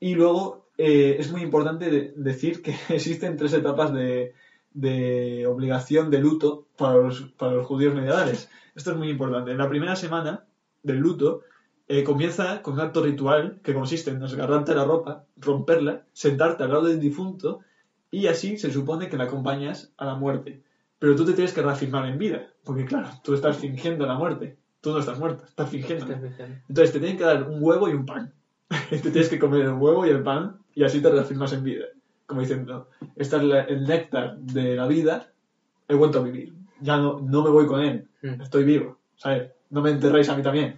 [0.00, 4.34] Y luego eh, es muy importante de- decir que existen tres etapas de,
[4.72, 8.48] de obligación de luto para los, para los judíos medievales.
[8.74, 9.50] Esto es muy importante.
[9.52, 10.44] En la primera semana
[10.82, 11.42] del luto
[11.88, 16.70] eh, comienza con un acto ritual que consiste en desgarrarte la ropa, romperla, sentarte al
[16.70, 17.60] lado del difunto
[18.10, 20.62] y así se supone que la acompañas a la muerte.
[20.98, 24.56] Pero tú te tienes que reafirmar en vida, porque claro, tú estás fingiendo la muerte.
[24.80, 26.06] Tú no estás muerto, estás fingiendo.
[26.68, 28.32] Entonces te tienen que dar un huevo y un pan.
[28.90, 31.86] te tienes que comer el huevo y el pan y así te reafirmas en vida.
[32.26, 35.32] Como diciendo, este es la- el néctar de la vida,
[35.88, 36.54] he vuelto a vivir.
[36.80, 38.40] Ya no, no me voy con él, Mm.
[38.42, 39.50] estoy vivo, ¿sabes?
[39.70, 40.76] No me enterréis a mí también.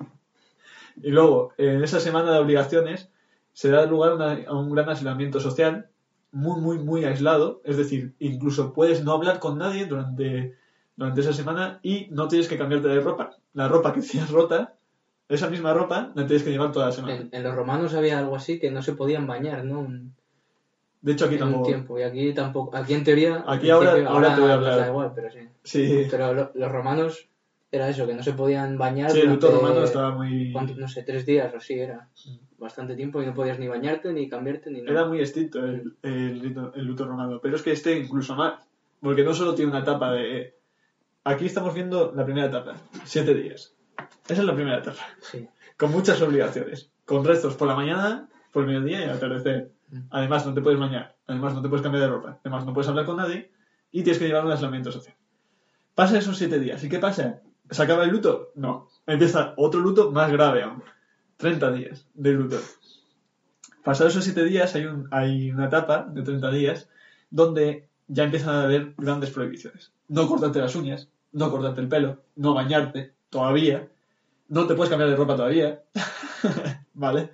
[1.03, 3.11] Y luego, en esa semana de obligaciones,
[3.53, 5.89] se da lugar una- a un gran aislamiento social,
[6.33, 7.61] muy, muy, muy aislado.
[7.65, 10.55] Es decir, incluso puedes no hablar con nadie durante,
[10.97, 13.37] durante esa semana y no tienes que cambiarte de ropa.
[13.53, 14.75] La ropa que tienes rota,
[15.35, 17.15] esa misma ropa, la tienes que llevar toda la semana.
[17.17, 19.87] En, en los romanos había algo así que no se podían bañar, ¿no?
[21.01, 21.67] De hecho, aquí en un tampoco.
[21.67, 21.99] tiempo.
[21.99, 22.77] Y aquí tampoco.
[22.77, 23.45] Aquí en teoría.
[23.47, 24.79] Aquí ahora- principio, ahora te voy a hablar.
[24.79, 25.39] da igual, pero sí.
[25.65, 27.29] Sí, Pero lo- los romanos
[27.73, 29.11] era eso, que no se podían bañar.
[29.11, 30.53] sí el luto durante, romano estaba muy.
[30.77, 32.09] No sé, tres días o así era.
[32.59, 34.93] Bastante tiempo y no podías ni bañarte, ni cambiarte, ni nada.
[34.93, 38.63] Era muy estricto el, el luto romano, pero es que este incluso más,
[39.01, 40.55] porque no solo tiene una etapa de...
[41.25, 43.75] Aquí estamos viendo la primera etapa, siete días.
[44.29, 45.49] Esa es la primera etapa, Sí.
[45.77, 49.73] con muchas obligaciones, con restos por la mañana, por el mediodía y al atardecer.
[50.11, 52.89] Además no te puedes bañar, además no te puedes cambiar de ropa, además no puedes
[52.89, 53.51] hablar con nadie
[53.91, 55.15] y tienes que llevar un aislamiento social.
[55.95, 57.41] Pasa esos siete días, ¿y qué pasa?
[57.71, 58.53] ¿Se acaba el luto?
[58.55, 60.83] No, empieza otro luto más grave aún.
[61.37, 62.59] 30 días de luto.
[63.83, 66.89] Pasados esos 7 días hay, un, hay una etapa de 30 días
[67.31, 69.93] donde ya empiezan a haber grandes prohibiciones.
[70.09, 73.89] No cortarte las uñas, no cortarte el pelo, no bañarte todavía,
[74.53, 75.83] no te puedes cambiar de ropa todavía,
[76.93, 77.31] ¿vale?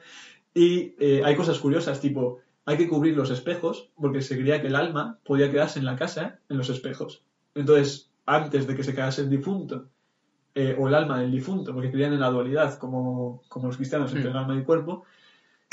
[0.54, 4.68] Y eh, hay cosas curiosas, tipo, hay que cubrir los espejos porque se creía que
[4.68, 7.24] el alma podía quedarse en la casa en los espejos.
[7.57, 9.88] Entonces, antes de que se quedase el difunto,
[10.54, 14.12] eh, o el alma del difunto, porque creían en la dualidad, como, como los cristianos,
[14.12, 14.33] entre Mm.
[14.33, 15.04] el alma y el cuerpo,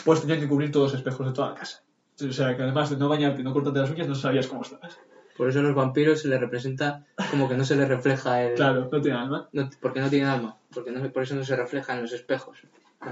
[0.03, 1.83] pues tenían que cubrir todos los espejos de toda la casa.
[2.27, 4.63] O sea, que además de no bañarte y no cortarte las uñas, no sabías cómo
[4.63, 4.97] estabas.
[5.37, 8.55] Por eso a los vampiros se les representa como que no se les refleja el.
[8.55, 9.49] Claro, no tiene alma.
[9.51, 10.57] No- porque no tienen alma.
[10.73, 12.57] Porque no- por eso no se refleja en los espejos.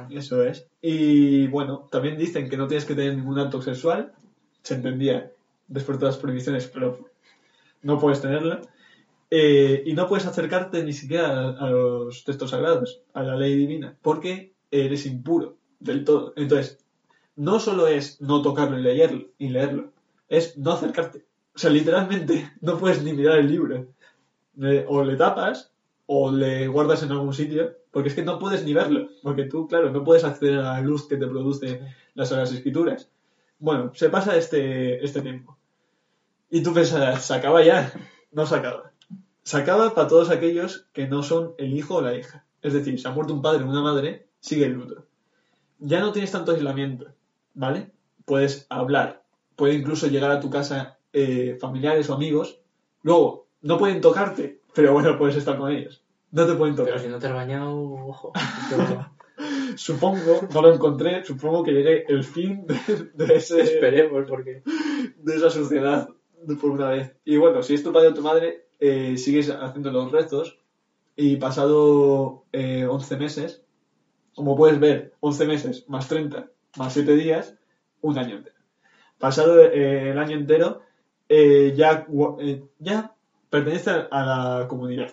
[0.09, 0.65] Eso es.
[0.81, 4.13] Y bueno, también dicen que no tienes que tener ningún acto sexual.
[4.63, 5.31] Se entendía
[5.67, 7.09] después de todas las prohibiciones, pero
[7.81, 8.61] no puedes tenerlo.
[9.29, 13.55] Eh, y no puedes acercarte ni siquiera a, a los textos sagrados, a la ley
[13.55, 16.33] divina, porque eres impuro del todo.
[16.35, 16.79] Entonces,
[17.35, 19.91] no solo es no tocarlo y leerlo, y leerlo
[20.29, 21.25] es no acercarte.
[21.55, 23.87] O sea, literalmente no puedes ni mirar el libro.
[24.87, 25.71] O le tapas
[26.05, 29.67] o le guardas en algún sitio, porque es que no puedes ni verlo, porque tú,
[29.67, 31.81] claro, no puedes acceder a la luz que te produce
[32.13, 33.09] las Escrituras.
[33.59, 35.57] Bueno, se pasa este, este tiempo.
[36.49, 37.91] Y tú piensas, se acaba ya.
[38.31, 38.91] No se acaba.
[39.43, 42.45] Se acaba para todos aquellos que no son el hijo o la hija.
[42.61, 45.05] Es decir, si ha muerto un padre o una madre, sigue el luto.
[45.79, 47.07] Ya no tienes tanto aislamiento,
[47.53, 47.91] ¿vale?
[48.25, 49.23] Puedes hablar,
[49.55, 52.59] puede incluso llegar a tu casa eh, familiares o amigos.
[53.03, 56.03] Luego, no pueden tocarte, pero bueno, puedes estar con ellos.
[56.31, 56.93] No te pueden tocar.
[56.93, 58.33] Pero si no te has bañado, ojo.
[59.75, 62.75] Supongo, no lo encontré, supongo que llegue el fin de,
[63.13, 64.61] de ese, esperemos, porque.
[65.17, 66.07] de esa suciedad
[66.59, 67.15] por una vez.
[67.25, 70.59] Y bueno, si es tu padre o tu madre, eh, sigues haciendo los rezos
[71.15, 73.63] y pasado eh, 11 meses,
[74.35, 77.55] como puedes ver, 11 meses más 30 más 7 días,
[78.01, 78.55] un año entero.
[79.19, 80.81] Pasado eh, el año entero,
[81.29, 82.05] eh, ya,
[82.39, 83.15] eh, ya
[83.49, 84.07] pertenece a-
[84.59, 85.11] la comunidad,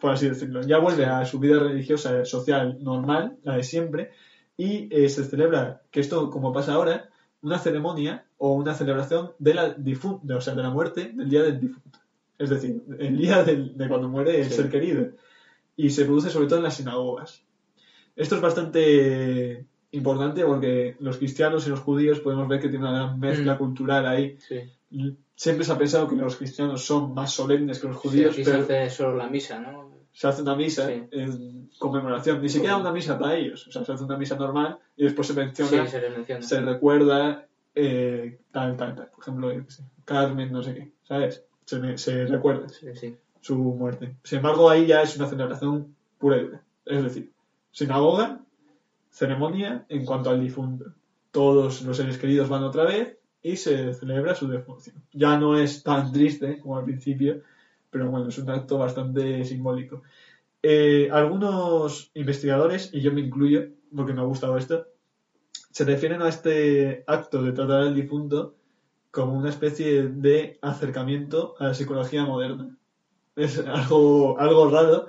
[0.00, 0.62] por así decirlo.
[0.62, 4.10] Ya vuelve a su vida religiosa, social, normal, la de siempre,
[4.56, 7.08] y eh, se celebra, que esto como pasa ahora,
[7.42, 11.28] una ceremonia o una celebración de la difu- de, o sea, de la muerte del
[11.28, 11.98] día del difunto.
[12.38, 14.54] Es decir, el día del- de cuando muere el Sí.
[14.54, 15.08] ser querido.
[15.76, 17.42] Y se produce sobre todo en las sinagogas.
[18.14, 22.92] Esto es bastante importante porque los cristianos y los judíos podemos ver que tiene una
[23.06, 23.58] gran mezcla Mm.
[23.58, 24.36] cultural ahí.
[24.38, 24.60] Sí.
[25.34, 28.42] Siempre se ha pensado que los cristianos son más solemnes que los Sí, judíos, aquí
[28.44, 29.90] pero se hace solo la misa, ¿no?
[30.12, 31.02] se hace una misa Sí.
[31.10, 32.42] en conmemoración.
[32.42, 33.66] Ni siquiera una misa para ellos.
[33.66, 36.42] O sea, se hace una misa normal y después se menciona Sí, se menciona.
[36.42, 39.08] se recuerda eh, tal, tal, tal.
[39.08, 39.50] Por ejemplo,
[40.04, 41.42] Carmen, no sé qué, ¿sabes?
[41.64, 43.16] Se, me- se recuerda Sí, sí.
[43.40, 44.16] su muerte.
[44.22, 46.62] Sin embargo, ahí ya es una celebración pura y dura.
[46.84, 47.32] Es decir,
[47.70, 48.40] sinagoga,
[49.10, 50.92] ceremonia en cuanto al difunto.
[51.30, 55.02] Todos los seres queridos van otra vez y se celebra su defunción.
[55.12, 57.42] Ya no es tan triste como al principio,
[57.90, 60.02] pero bueno, es un acto bastante simbólico.
[60.62, 64.86] Eh, algunos investigadores, y yo me incluyo, porque me ha gustado esto,
[65.70, 68.54] se refieren a este acto de tratar al difunto
[69.10, 72.76] como una especie de acercamiento a la psicología moderna.
[73.36, 75.08] Es algo, algo raro,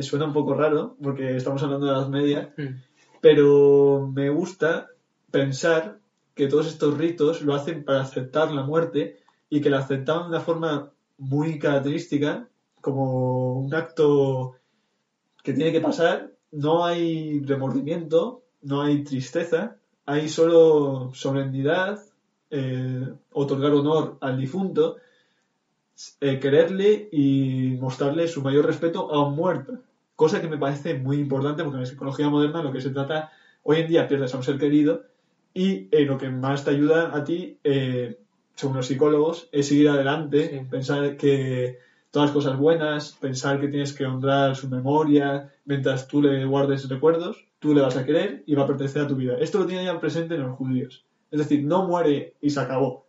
[0.00, 2.80] suena un poco raro porque estamos hablando de las medias, Mm.
[3.20, 4.88] pero me gusta
[5.30, 5.98] pensar
[6.34, 9.18] que todos estos ritos lo hacen para aceptar la muerte
[9.50, 12.48] y que la aceptaban de una forma muy característica,
[12.80, 14.54] como un acto
[15.42, 16.32] que tiene que pasar.
[16.50, 22.02] No hay remordimiento, no hay tristeza, hay solo solemnidad,
[22.50, 24.96] eh, otorgar honor al difunto,
[26.20, 29.78] eh, quererle y mostrarle su mayor respeto a un muerto.
[30.16, 33.30] Cosa que me parece muy importante porque en la psicología moderna lo que se trata,
[33.62, 35.11] hoy en día pierdes a un ser querido
[35.54, 38.18] y eh, lo que más te ayuda a ti, eh,
[38.54, 40.66] según los psicólogos, es seguir adelante, Sí.
[40.70, 41.78] pensar que
[42.10, 46.88] todas las cosas buenas, pensar que tienes que honrar su memoria, mientras tú le guardes
[46.88, 49.36] recuerdos, tú le vas a querer y va a pertenecer a tu vida.
[49.38, 51.04] Esto lo tiene ya presente en los judíos.
[51.30, 53.06] Es decir, no muere y se acabó.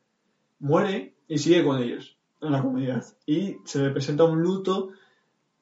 [0.60, 3.04] Muere y sigue con ellos en la comunidad.
[3.26, 4.90] Y se le presenta un luto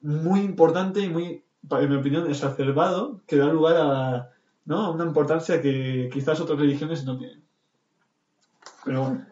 [0.00, 4.31] muy importante y muy, en mi opinión, exacerbado, que da lugar a,
[4.64, 4.92] ¿no?
[4.92, 7.42] una importancia que quizás otras religiones no tienen.
[8.84, 9.26] Pero bueno,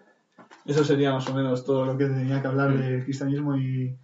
[0.64, 3.96] eso sería más o menos todo lo que tenía que hablar del cristianismo y,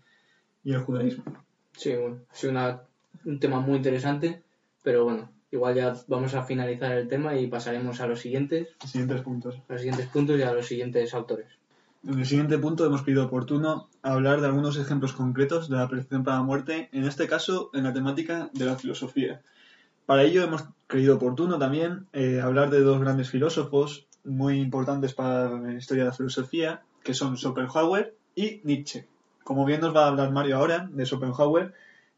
[0.64, 1.24] y el judaísmo.
[1.72, 2.80] Sí, bueno, ha sido una-
[3.24, 4.42] un tema muy interesante,
[4.82, 9.20] pero bueno, igual ya vamos a finalizar el tema y pasaremos a los siguientes, Siguientes
[9.22, 9.54] puntos.
[9.68, 11.46] a los siguientes puntos y a los siguientes autores.
[12.06, 16.22] En el siguiente punto hemos creído oportuno hablar de algunos ejemplos concretos de la percepción
[16.24, 19.42] para la muerte, en este caso en la temática de la filosofía.
[20.06, 25.50] Para ello hemos creído oportuno también eh, hablar de dos grandes filósofos muy importantes para
[25.50, 29.06] la historia de la filosofía, que son Schopenhauer y Nietzsche.
[29.42, 31.74] Como bien nos va a hablar Mario ahora de Schopenhauer,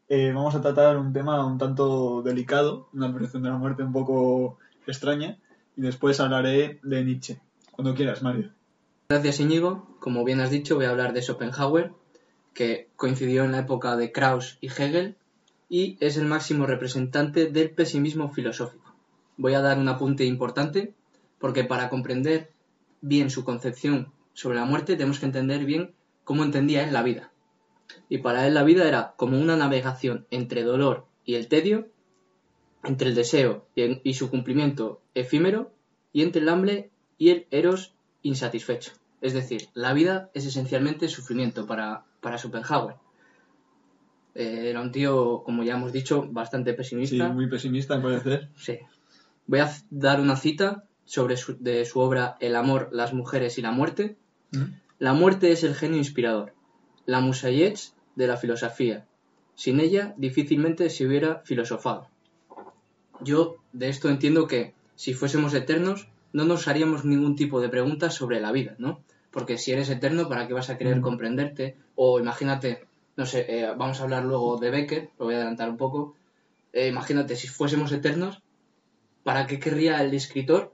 [0.07, 3.93] eh, vamos a tratar un tema un tanto delicado, una percepción de la muerte un
[3.93, 5.37] poco extraña,
[5.75, 7.39] y después hablaré de Nietzsche.
[7.71, 8.51] Cuando quieras, Mario.
[9.09, 9.87] Gracias, Íñigo.
[9.99, 11.91] Como bien has dicho, voy a hablar de Schopenhauer,
[12.53, 15.15] que coincidió en la época de Krauss y Hegel
[15.69, 18.95] y es el máximo representante del pesimismo filosófico.
[19.37, 20.93] Voy a dar un apunte importante
[21.37, 22.51] porque para comprender
[23.01, 27.31] bien su concepción sobre la muerte tenemos que entender bien cómo entendía él la vida.
[28.09, 31.87] Y para él la vida era como una navegación entre dolor y el tedio,
[32.83, 35.71] entre el deseo y, su cumplimiento efímero,
[36.11, 38.93] y entre el hambre y el eros insatisfecho.
[39.21, 42.95] Es decir, la vida es esencialmente sufrimiento para, para Schopenhauer.
[44.35, 47.29] Eh, era un tío, como ya hemos dicho, bastante Sí, pesimista.
[47.29, 48.49] muy pesimista al parecer.
[48.55, 48.77] Sí.
[49.47, 53.61] Voy a dar una cita sobre su, de su obra El amor, las mujeres y
[53.61, 54.17] la muerte.
[54.99, 56.53] La muerte es el genio inspirador,
[57.05, 59.05] la musayets de la filosofía.
[59.55, 62.07] Sin ella difícilmente se hubiera filosofado.
[63.21, 68.13] Yo de esto entiendo que si fuésemos eternos no nos haríamos ningún tipo de preguntas
[68.13, 69.01] sobre la vida, ¿no?
[69.31, 71.01] Porque si eres eterno, ¿para qué vas a querer Mm.
[71.01, 71.77] comprenderte?
[71.95, 72.85] O imagínate,
[73.19, 76.15] no sé, eh, vamos a hablar luego de Becker, lo voy a adelantar un poco.
[76.71, 78.41] Eh, imagínate, si fuésemos eternos,
[79.23, 80.73] ¿para qué querría el escritor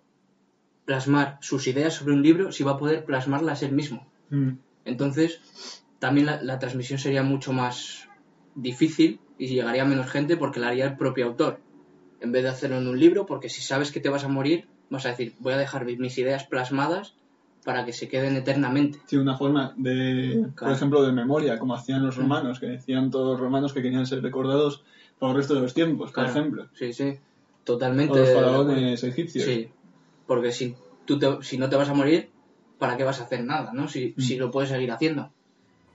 [0.85, 4.07] plasmar sus ideas sobre un libro si va a poder plasmarlas él mismo?
[4.29, 4.51] Mm.
[4.85, 5.39] Entonces,
[5.99, 8.07] también la, la transmisión sería mucho más
[8.53, 11.59] difícil y llegaría a menos gente porque la haría el propio autor.
[12.21, 14.67] En vez de hacerlo en un libro, porque si sabes que te vas a morir,
[14.91, 17.15] vas a decir, voy a dejar mi- mis ideas plasmadas
[17.65, 18.99] para que se queden eternamente.
[19.07, 20.73] Sí, una forma de, por Claro.
[20.75, 22.21] ejemplo, de memoria, como hacían los Mm.
[22.21, 24.85] romanos, que decían todos los romanos que querían ser recordados
[25.19, 26.29] por el resto de los tiempos, por Claro.
[26.29, 26.69] ejemplo.
[26.73, 28.17] Sí, sí, O totalmente.
[28.19, 28.51] los de acuerdo.
[28.65, 29.43] faraones egipcios.
[29.45, 29.69] Sí,
[30.27, 30.75] porque si,
[31.05, 32.29] tú te- si no te vas a morir,
[32.77, 33.87] ¿para qué vas a hacer nada, no?
[33.87, 34.21] Si, Mm.
[34.21, 35.31] si lo puedes seguir haciendo.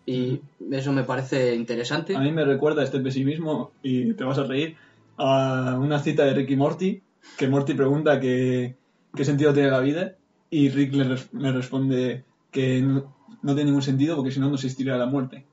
[0.07, 0.41] Y
[0.73, 2.17] eso me parece interesante.
[2.17, 4.77] A mí me recuerda este pesimismo, y te vas a reír,
[5.19, 7.03] a una cita de Rick y Morty,
[7.39, 8.77] que Morty pregunta que,
[9.15, 10.17] qué sentido tiene la vida,
[10.51, 14.55] y Rick le, le responde que no, no tiene ningún sentido porque si no, no
[14.57, 15.47] existiría la muerte.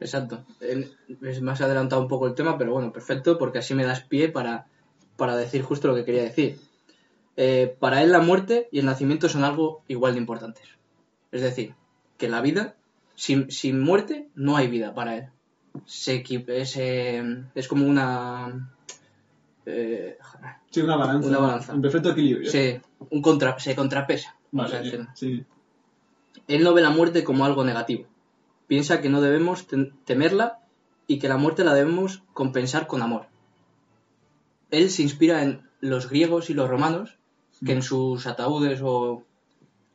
[0.00, 0.44] Exacto.
[0.60, 0.90] Es-
[1.46, 4.66] has adelantado un poco el tema, pero bueno, perfecto, porque así me das pie para,
[5.16, 6.58] para decir justo lo que quería decir.
[7.36, 10.64] Eh, para él la muerte y el nacimiento son algo igual de importantes.
[11.32, 11.74] Es decir,
[12.18, 12.74] que la vida,
[13.14, 15.24] sin, sin muerte, no hay vida para él.
[15.86, 17.22] Se es, eh,
[17.54, 18.74] es como una...
[19.66, 20.18] eh,
[20.70, 21.28] Sí, una balanza.
[21.28, 21.72] Una balanza.
[21.72, 22.50] En perfecto equilibrio.
[22.50, 24.36] se, un contra, se contrapesa.
[24.52, 25.44] Vale, sí.
[26.48, 28.06] Él no ve la muerte como algo negativo.
[28.66, 30.58] Piensa que no debemos tem- temerla
[31.06, 33.26] y que la muerte la debemos compensar con amor.
[34.70, 37.16] Él se inspira en los griegos y los romanos,
[37.64, 39.24] que en sus ataúdes o,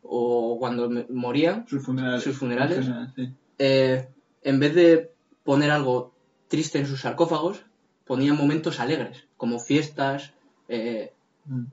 [0.03, 2.23] o cuando morían, Sus funerales.
[2.23, 2.77] Sus funerales.
[2.79, 3.33] En general, sí.
[3.59, 4.09] eh,
[4.43, 5.11] en vez de
[5.43, 6.13] poner algo
[6.47, 7.63] triste en sus sarcófagos,
[8.05, 10.33] ponían momentos alegres, como fiestas,
[10.67, 11.11] eh,
[11.47, 11.65] Mm.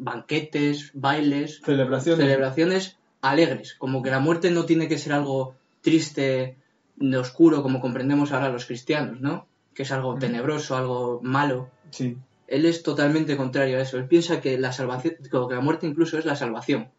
[0.00, 2.24] Banquetes, bailes, Celebraciones.
[2.24, 6.56] celebraciones alegres, como que la muerte no tiene que ser algo triste,
[6.96, 9.46] de oscuro, como comprendemos ahora los cristianos, ¿no?
[9.74, 11.70] Que es algo tenebroso, algo malo.
[11.90, 12.16] Sí.
[12.46, 13.96] Él es totalmente contrario a eso.
[13.96, 16.90] Él piensa que la salvación, que la muerte incluso es la salvación,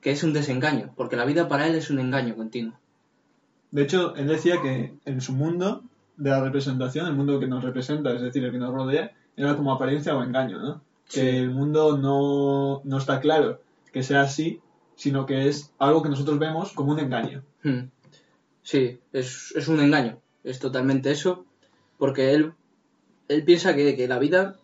[0.00, 2.78] que es un desengaño, porque la vida para él es un engaño continuo.
[3.70, 5.84] De hecho, él decía que en su mundo
[6.18, 9.56] de la representación, el mundo que nos representa, es decir, el que nos rodea, era
[9.56, 10.82] como apariencia o engaño, ¿no?
[11.08, 11.20] Sí.
[11.20, 13.60] Que el mundo no, no está claro
[13.92, 14.60] que sea así,
[14.96, 17.42] sino que es algo que nosotros vemos como un engaño.
[17.62, 17.90] Hmm.
[18.62, 21.44] Sí, es, es un engaño, es totalmente eso,
[21.98, 22.54] porque él,
[23.28, 24.56] él piensa que, que la vida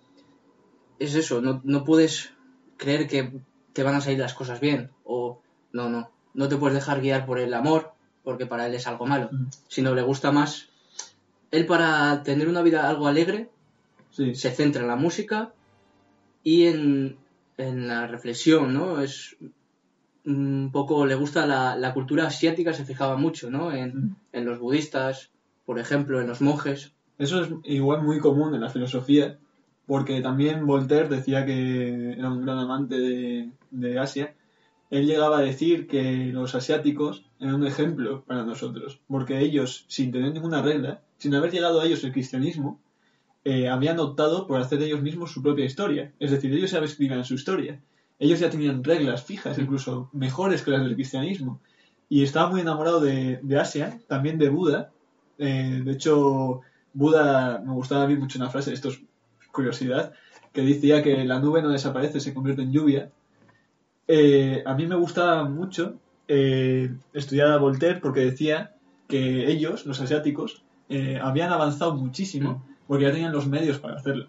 [0.98, 2.32] es eso, no, no puedes
[2.76, 3.40] creer que
[3.72, 5.40] te van a salir las cosas bien, o
[5.72, 9.06] no, no, no te puedes dejar guiar por el amor, porque para él es algo
[9.06, 9.46] malo, Mm.
[9.68, 10.68] sino le gusta más,
[11.50, 13.50] él para tener una vida algo alegre,
[14.10, 15.52] Sí, se centra en la música
[16.50, 17.16] y en,
[17.58, 19.00] en la reflexión, ¿no?
[19.06, 19.36] Es
[20.24, 23.70] un poco, le gusta la, la cultura asiática, se fijaba mucho, ¿no?
[23.72, 24.16] En, Mm.
[24.32, 25.30] en los budistas,
[25.66, 26.92] por ejemplo, en los monjes.
[27.18, 29.38] Eso es igual muy común en la filosofía,
[29.86, 34.34] porque también Voltaire decía que era un gran amante de, de Asia.
[34.90, 40.12] Él llegaba a decir que los asiáticos eran un ejemplo para nosotros, porque ellos, sin
[40.12, 42.80] tener ninguna regla, sin haber llegado a ellos el cristianismo,
[43.44, 46.12] eh, habían optado por hacer ellos mismos su propia historia.
[46.18, 47.80] Es decir, ellos ya escribían su historia.
[48.18, 51.60] Ellos ya tenían reglas fijas, incluso mejores que las del cristianismo.
[52.08, 54.90] Y estaba muy enamorado de, de Asia, también de Buda.
[55.38, 56.62] Eh, de hecho,
[56.92, 59.00] Buda, me gustaba a mí mucho una frase, esto es
[59.52, 60.12] curiosidad,
[60.52, 63.10] que decía que la nube no desaparece, se convierte en lluvia.
[64.08, 68.74] Eh, a mí me gustaba mucho eh, estudiar a Voltaire porque decía
[69.06, 70.64] que ellos, los asiáticos,
[71.22, 74.26] habían avanzado muchísimo porque ya tenían los medios para hacerlo.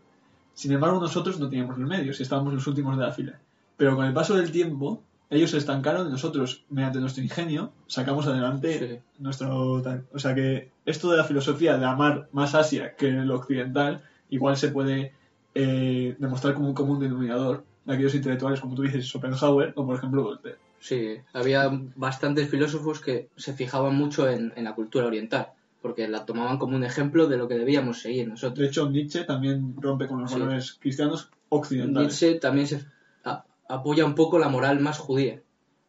[0.53, 3.39] Sin embargo, nosotros no teníamos los medios y estábamos los últimos de la fila.
[3.77, 5.01] Pero con el paso del tiempo,
[5.31, 8.99] ellos se estancaron y nosotros, mediante nuestro ingenio, sacamos adelante Sí.
[9.19, 10.05] nuestro tal.
[10.13, 14.57] O sea que esto de la filosofía de amar más Asia que lo occidental, igual
[14.57, 15.13] se puede
[15.55, 19.95] eh, demostrar como un común denominador de aquellos intelectuales, como tú dices, Schopenhauer o por
[19.97, 20.57] ejemplo Voltaire.
[20.79, 25.49] Sí, había bastantes filósofos que se fijaban mucho en, en la cultura oriental,
[25.81, 28.59] porque la tomaban como un ejemplo de lo que debíamos seguir nosotros.
[28.59, 30.39] De hecho, Nietzsche también rompe con los Sí.
[30.39, 32.07] valores cristianos occidentales.
[32.21, 32.85] Nietzsche también se
[33.23, 35.41] a- apoya un poco la moral más judía.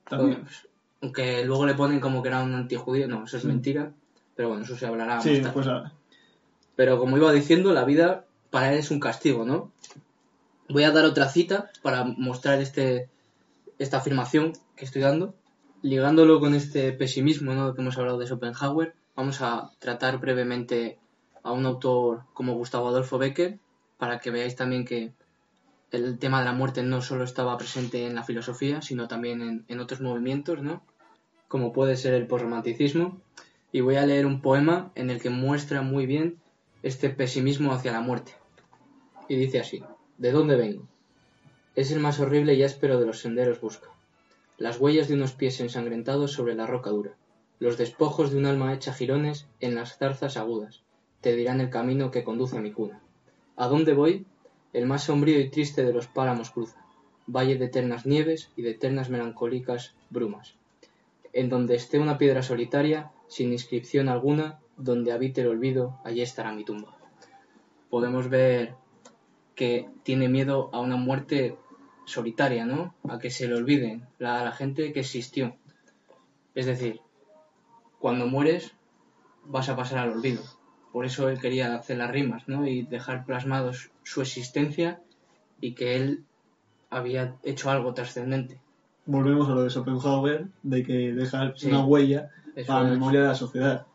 [0.09, 0.43] También.
[0.43, 0.67] Pues,
[1.03, 3.93] Aunque luego le ponen como que era un antijudío, no, eso es mentira.
[4.37, 5.55] Pero bueno, eso se hablará Sí, más tarde.
[5.55, 5.93] pues ahora.
[6.77, 9.73] Pero como iba diciendo, la vida para él es un castigo, ¿no?
[10.69, 13.09] Voy a dar otra cita para mostrar este,
[13.79, 15.35] esta afirmación que estoy dando.
[15.83, 17.75] Ligándolo con este pesimismo ¿no?
[17.75, 20.99] que hemos hablado de Schopenhauer, vamos a tratar brevemente
[21.43, 23.59] a un autor como Gustavo Adolfo Becker
[23.99, 25.13] para que veáis también que
[25.91, 29.81] el tema de la muerte no solo estaba presente en la filosofía, sino también en,
[29.81, 30.83] otros movimientos, ¿no?
[31.49, 33.21] Como puede ser el posromanticismo.
[33.73, 36.39] Y voy a leer un poema en el que muestra muy bien
[36.83, 38.33] este pesimismo hacia la muerte.
[39.29, 39.85] Y dice así,
[40.17, 40.89] ¿de dónde vengo?
[41.75, 43.91] Es el más horrible y áspero de los senderos busca.
[44.57, 47.17] Las huellas de unos pies ensangrentados sobre la roca dura.
[47.61, 50.83] Los despojos de un alma hecha jirones en las zarzas agudas.
[51.21, 53.03] Te dirán el camino que conduce a mi cuna.
[53.55, 54.25] ¿A dónde voy?
[54.73, 56.83] El más sombrío y triste de los páramos cruza.
[57.27, 60.55] Valle de eternas nieves y de eternas melancólicas brumas.
[61.35, 66.53] En donde esté una piedra solitaria, sin inscripción alguna, donde habite el olvido, allí estará
[66.53, 66.97] mi tumba.
[67.91, 68.75] Podemos ver
[69.55, 71.59] que tiene miedo a una muerte
[72.07, 72.95] solitaria, ¿no?
[73.07, 75.57] A que se le olviden la, la gente que existió.
[76.55, 77.03] Es decir,
[78.01, 78.73] cuando mueres
[79.45, 80.43] vas a pasar al olvido.
[80.93, 82.67] Por eso él quería hacer las rimas, ¿no?
[82.67, 85.01] Y dejar plasmados su existencia
[85.61, 86.25] y que él
[86.91, 88.59] había hecho algo trascendente.
[89.07, 91.69] Volvemos a lo de Schopenhauer, de que dejar Sí.
[91.69, 92.31] una huella
[92.67, 93.87] para la memoria de la sociedad.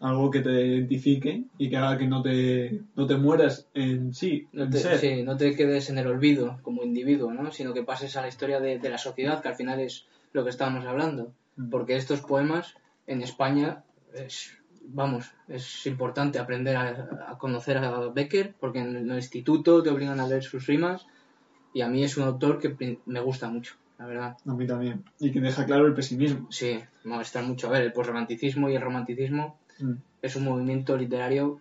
[0.00, 4.48] Algo que te identifique y que haga que no te, no te mueras en sí,
[4.52, 4.98] No en te, ser.
[4.98, 7.52] sí, no te quedes en el olvido como individuo, ¿no?
[7.52, 10.42] Sino que pases a la historia de, de la sociedad, que al final es lo
[10.42, 11.32] que estábamos hablando.
[11.56, 11.70] Mm.
[11.70, 12.74] Porque estos poemas
[13.06, 13.84] en España,
[14.14, 14.52] es,
[14.84, 20.20] vamos, es importante aprender a, a conocer a Becker, porque en el instituto te obligan
[20.20, 21.06] a leer sus rimas,
[21.74, 24.36] y a mí es un autor que me gusta mucho, la verdad.
[24.46, 25.04] A mí también.
[25.18, 26.50] Y que deja claro el pesimismo.
[26.50, 27.68] Sí, me gusta mucho.
[27.68, 29.94] A ver, el posromanticismo y el romanticismo Mm.
[30.20, 31.60] es un movimiento literario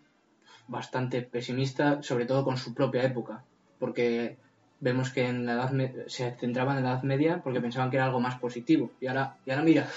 [0.68, 3.46] bastante pesimista, sobre todo con su propia época,
[3.80, 4.38] porque
[4.80, 7.96] vemos que en la edad me- se centraban en la Edad Media porque pensaban que
[7.98, 8.92] era algo más positivo.
[9.00, 9.88] Y ahora, y ahora mira,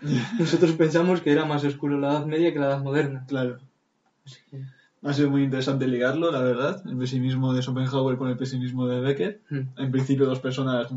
[0.38, 3.24] nosotros pensamos que era más oscuro la Edad Media que la Edad Moderna.
[3.28, 3.58] Claro.
[4.24, 4.62] Así que-
[5.06, 6.82] Ha sido muy interesante ligarlo, la verdad.
[6.86, 9.40] El pesimismo de Schopenhauer con el pesimismo de Becker.
[9.50, 9.60] Mm.
[9.76, 10.88] En principio, dos personas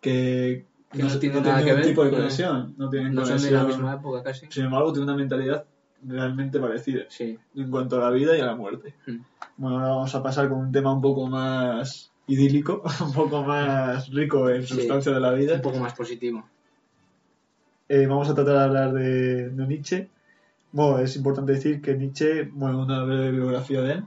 [0.00, 2.74] que, Que no tienen nada ningún ver, tipo de conexión.
[2.78, 3.62] No tienen No son de conexión.
[3.62, 4.46] la misma época casi.
[4.48, 5.64] Sin embargo, tienen una mentalidad
[6.06, 7.36] realmente parecida Sí.
[7.54, 8.94] en cuanto a la vida y a la muerte.
[9.06, 9.16] Mm.
[9.58, 14.08] Bueno, ahora vamos a pasar con un tema un poco más idílico, un poco más
[14.08, 14.74] rico en Sí.
[14.74, 15.56] sustancia de la vida.
[15.56, 16.46] Un poco más positivo.
[17.88, 20.08] Eh, vamos a tratar de hablar de, de Nietzsche.
[20.72, 24.04] Bueno, es importante decir que Nietzsche, bueno, una breve biografía de él,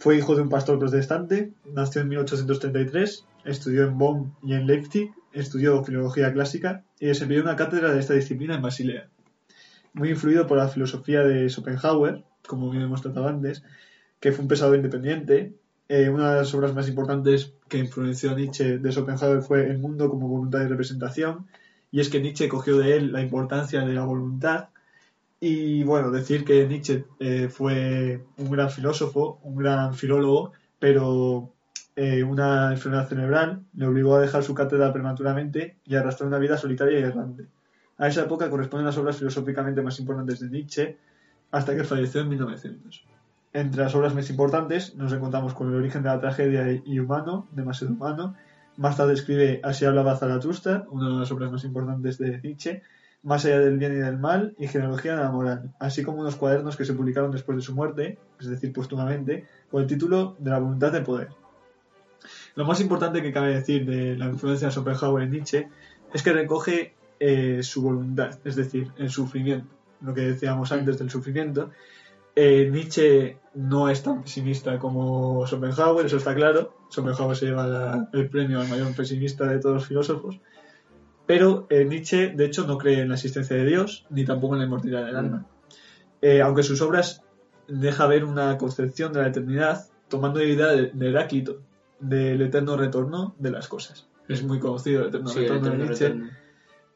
[0.00, 5.12] fue hijo de un pastor protestante, nació en 1833, estudió en Bonn y en Leipzig,
[5.32, 9.08] estudió filología clásica y desempeñó una cátedra de esta disciplina en Basilea.
[9.92, 13.62] Muy influido por la filosofía de Schopenhauer, como bien hemos tratado antes,
[14.20, 15.52] que fue un pensador independiente.
[15.88, 19.78] Eh, una de las obras más importantes que influenció a Nietzsche de Schopenhauer fue El
[19.78, 21.46] mundo como voluntad y representación,
[21.90, 24.68] y es que Nietzsche cogió de él la importancia de la voluntad.
[25.40, 31.52] Y bueno, decir que Nietzsche eh, fue un gran filósofo, un gran filólogo, pero
[31.96, 36.38] eh, una enfermedad cerebral le obligó a dejar su cátedra prematuramente y a arrastrar una
[36.38, 37.46] vida solitaria y errante.
[37.98, 40.96] A esa época corresponden las obras filosóficamente más importantes de Nietzsche,
[41.50, 43.04] hasta que falleció en 1900.
[43.52, 47.48] Entre las obras más importantes nos encontramos con El origen de la tragedia y humano,
[47.50, 48.36] de Macedo Humano.
[48.80, 52.80] Más tarde escribe Así hablaba Zaratustra, una de las obras más importantes de Nietzsche.
[53.22, 56.36] Más allá del bien y del mal y Genealogía de la moral, así como unos
[56.36, 60.50] cuadernos que se publicaron después de su muerte, es decir, póstumamente, con el título de
[60.50, 61.28] la voluntad de poder.
[62.54, 65.68] Lo más importante que cabe decir de la influencia de Schopenhauer en Nietzsche
[66.14, 69.68] es que recoge eh, su voluntad, es decir, el sufrimiento,
[70.00, 71.70] lo que decíamos antes del sufrimiento.
[72.36, 76.74] Eh, Nietzsche no es tan pesimista como Schopenhauer, eso está claro.
[76.90, 80.40] Schopenhauer se lleva la- el premio al mayor pesimista de todos los filósofos.
[81.26, 84.60] Pero eh, Nietzsche, de hecho, no cree en la existencia de Dios, ni tampoco en
[84.60, 85.46] la inmortalidad del alma.
[86.22, 87.22] Eh, aunque sus obras
[87.68, 91.60] deja ver una concepción de la eternidad, tomando idea de, de Heráclito,
[92.00, 94.08] del eterno retorno de las cosas.
[94.28, 96.08] Es muy conocido el eterno Sí, el retorno de Nietzsche.
[96.08, 96.30] retorno.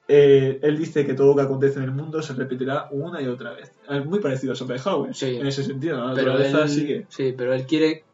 [0.07, 3.27] Eh, él dice que todo lo que acontece en el mundo se repetirá una y
[3.27, 3.73] otra vez.
[3.89, 5.37] Es muy parecido a Schopenhauer, Sí.
[5.37, 5.97] en ese sentido.
[6.07, 7.07] La Pero naturaleza él, sigue.
[7.09, 8.05] sí, pero él quiere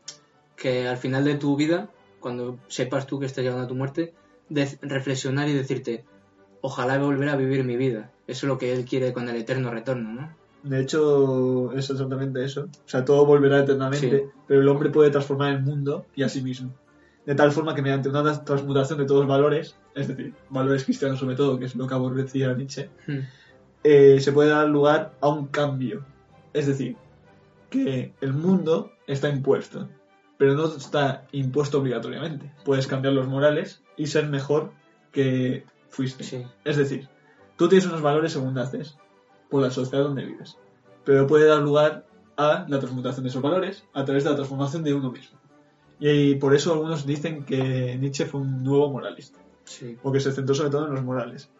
[0.56, 1.88] que al final de tu vida,
[2.20, 4.14] cuando sepas tú que estás llegando a tu muerte,
[4.48, 6.04] de reflexionar y decirte,
[6.60, 8.10] ojalá volver a vivir mi vida.
[8.28, 10.36] Eso es lo que él quiere con el eterno retorno, ¿no?
[10.62, 12.64] De hecho, es exactamente eso.
[12.84, 14.24] O sea, todo volverá eternamente, Sí.
[14.46, 16.70] pero el hombre puede transformar el mundo y a sí mismo.
[17.30, 21.20] De tal forma que mediante una transmutación de todos los valores, es decir, valores cristianos
[21.20, 23.20] sobre todo, que es lo que aborrecía Nietzsche, Hmm.
[23.84, 26.04] eh, se puede dar lugar a un cambio.
[26.52, 26.96] Es decir,
[27.70, 29.88] que el mundo está impuesto,
[30.38, 32.52] pero no está impuesto obligatoriamente.
[32.64, 34.72] Puedes cambiar los morales y ser mejor
[35.12, 36.24] que fuiste.
[36.24, 36.44] Sí.
[36.64, 37.08] Es decir,
[37.56, 38.98] tú tienes unos valores según naces,
[39.48, 40.58] por la sociedad donde vives,
[41.04, 42.06] pero puede dar lugar
[42.36, 45.39] a la transmutación de esos valores a través de la transformación de uno mismo.
[46.00, 49.96] Y por eso algunos dicen que Nietzsche fue un nuevo moralista Sí.
[50.02, 51.50] porque se centró sobre todo en los morales.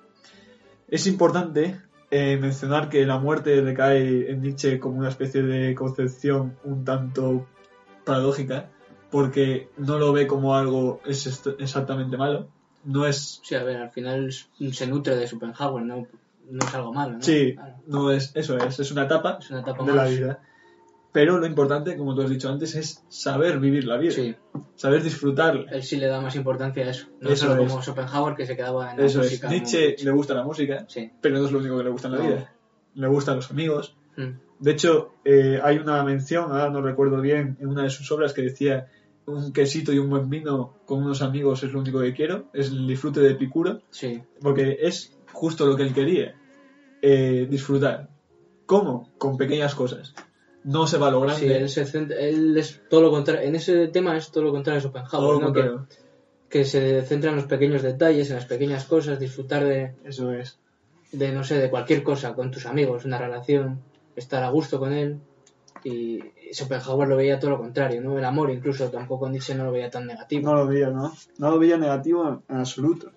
[0.88, 1.78] Es importante
[2.11, 7.47] eh, mencionar que la muerte recae en Nietzsche como una especie de concepción un tanto
[8.05, 8.70] paradójica,
[9.11, 11.26] porque no lo ve como algo es
[11.59, 12.49] exactamente malo.
[12.84, 14.32] No es, Sí, a ver, al final
[14.72, 16.07] se nutre de Schopenhauer, ¿no?
[16.51, 17.22] No es algo malo, ¿no?
[17.22, 17.74] sí, Claro.
[17.86, 20.11] no es, eso es, es una etapa Es una etapa de la más.
[20.11, 20.41] vida.
[21.12, 24.36] Pero lo importante, como tú has dicho antes, es saber vivir la vida, Sí,
[24.76, 25.70] saber disfrutarla.
[25.72, 27.08] él sí le da más importancia a eso.
[27.20, 27.68] No Eso solo es.
[27.68, 29.26] como Schopenhauer que se quedaba en la Eso es.
[29.26, 29.48] música.
[29.48, 31.11] Nietzsche como- le gusta la música, Sí.
[31.20, 32.28] pero no es lo único que le gusta en la No.
[32.28, 32.54] vida.
[32.94, 34.38] Le gustan los amigos, Mm.
[34.58, 38.34] De hecho, eh, hay una mención, ahora no recuerdo bien, en una de sus obras
[38.34, 38.88] que decía
[39.24, 42.68] un quesito y un buen vino con unos amigos es lo único que quiero, es
[42.70, 44.20] el disfrute de Epicuro, Sí.
[44.42, 46.34] porque es justo lo que él quería,
[47.00, 48.11] eh, disfrutar.
[48.66, 49.08] ¿Cómo?
[49.16, 50.12] Con pequeñas cosas.
[50.64, 53.48] No se va lo grande, Sí, él, se centra- él es todo lo contrario.
[53.48, 55.52] En ese tema es todo lo contrario de Schopenhauer, todo lo ¿no?
[55.52, 55.86] Que, contrario.
[56.50, 60.58] que se centra en los pequeños detalles, en las pequeñas cosas, disfrutar de, Eso es.
[61.12, 63.80] de, no sé, de cualquier cosa con tus amigos, una relación,
[64.16, 65.18] estar a gusto con él.
[65.82, 66.20] Y
[66.52, 68.18] Schopenhauer lo veía todo lo contrario, ¿no?
[68.18, 70.50] El amor incluso tampoco Nietzsche no lo veía tan negativo.
[70.50, 71.14] No lo veía, ¿no?
[71.38, 73.12] No lo veía negativo en absoluto.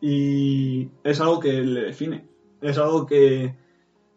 [0.00, 2.24] Y es algo que le define.
[2.60, 3.54] Es algo que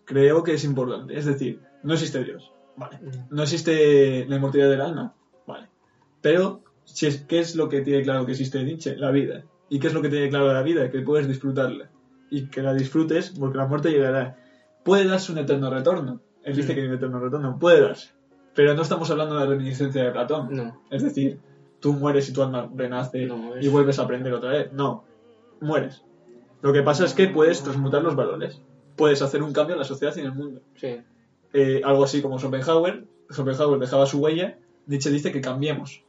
[0.06, 1.18] creo que es importante.
[1.18, 2.52] Es decir, no existe Dios.
[2.78, 2.98] Vale.
[3.02, 3.36] Mm.
[3.36, 5.14] No existe la inmortalidad del alma.
[5.46, 5.68] Vale.
[6.22, 8.96] Pero, si es, ¿qué es lo que tiene claro que existe Nietzsche?
[8.96, 9.44] La vida.
[9.70, 10.90] ¿Y qué es lo que tiene claro la vida?
[10.90, 11.90] Que puedes disfrutarla.
[12.30, 14.38] Y que la disfrutes porque la muerte llegará.
[14.84, 16.22] Puede darse un eterno retorno.
[16.44, 16.76] Él dice Mm.
[16.76, 17.58] que hay un eterno retorno.
[17.60, 18.10] Puede darse.
[18.56, 20.48] Pero no estamos hablando de la reminiscencia de Platón.
[20.52, 21.40] No, Es decir,
[21.80, 24.72] tú mueres y tu alma renace No, es- y vuelves a aprender otra vez.
[24.74, 25.04] No,
[25.62, 26.04] mueres.
[26.62, 28.62] Lo que pasa es que puedes transmutar los valores.
[28.96, 30.62] Puedes hacer un cambio en la sociedad y en el mundo.
[30.76, 30.98] sí.
[31.54, 36.04] Eh, algo así como Schopenhauer Schopenhauer dejaba su huella, Nietzsche dice que cambiemos.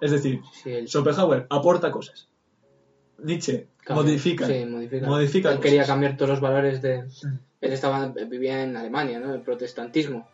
[0.00, 2.28] Es decir, Sí, él Schopenhauer aporta cosas.
[3.18, 4.04] Nietzsche cambia.
[4.04, 4.46] modifica.
[4.46, 5.06] Sí, modifica.
[5.06, 7.02] modifica Él quería cambiar todos los valores de...
[7.02, 7.38] Mm.
[7.60, 9.32] Él estaba, vivía en Alemania, ¿no?
[9.32, 10.28] El protestantismo.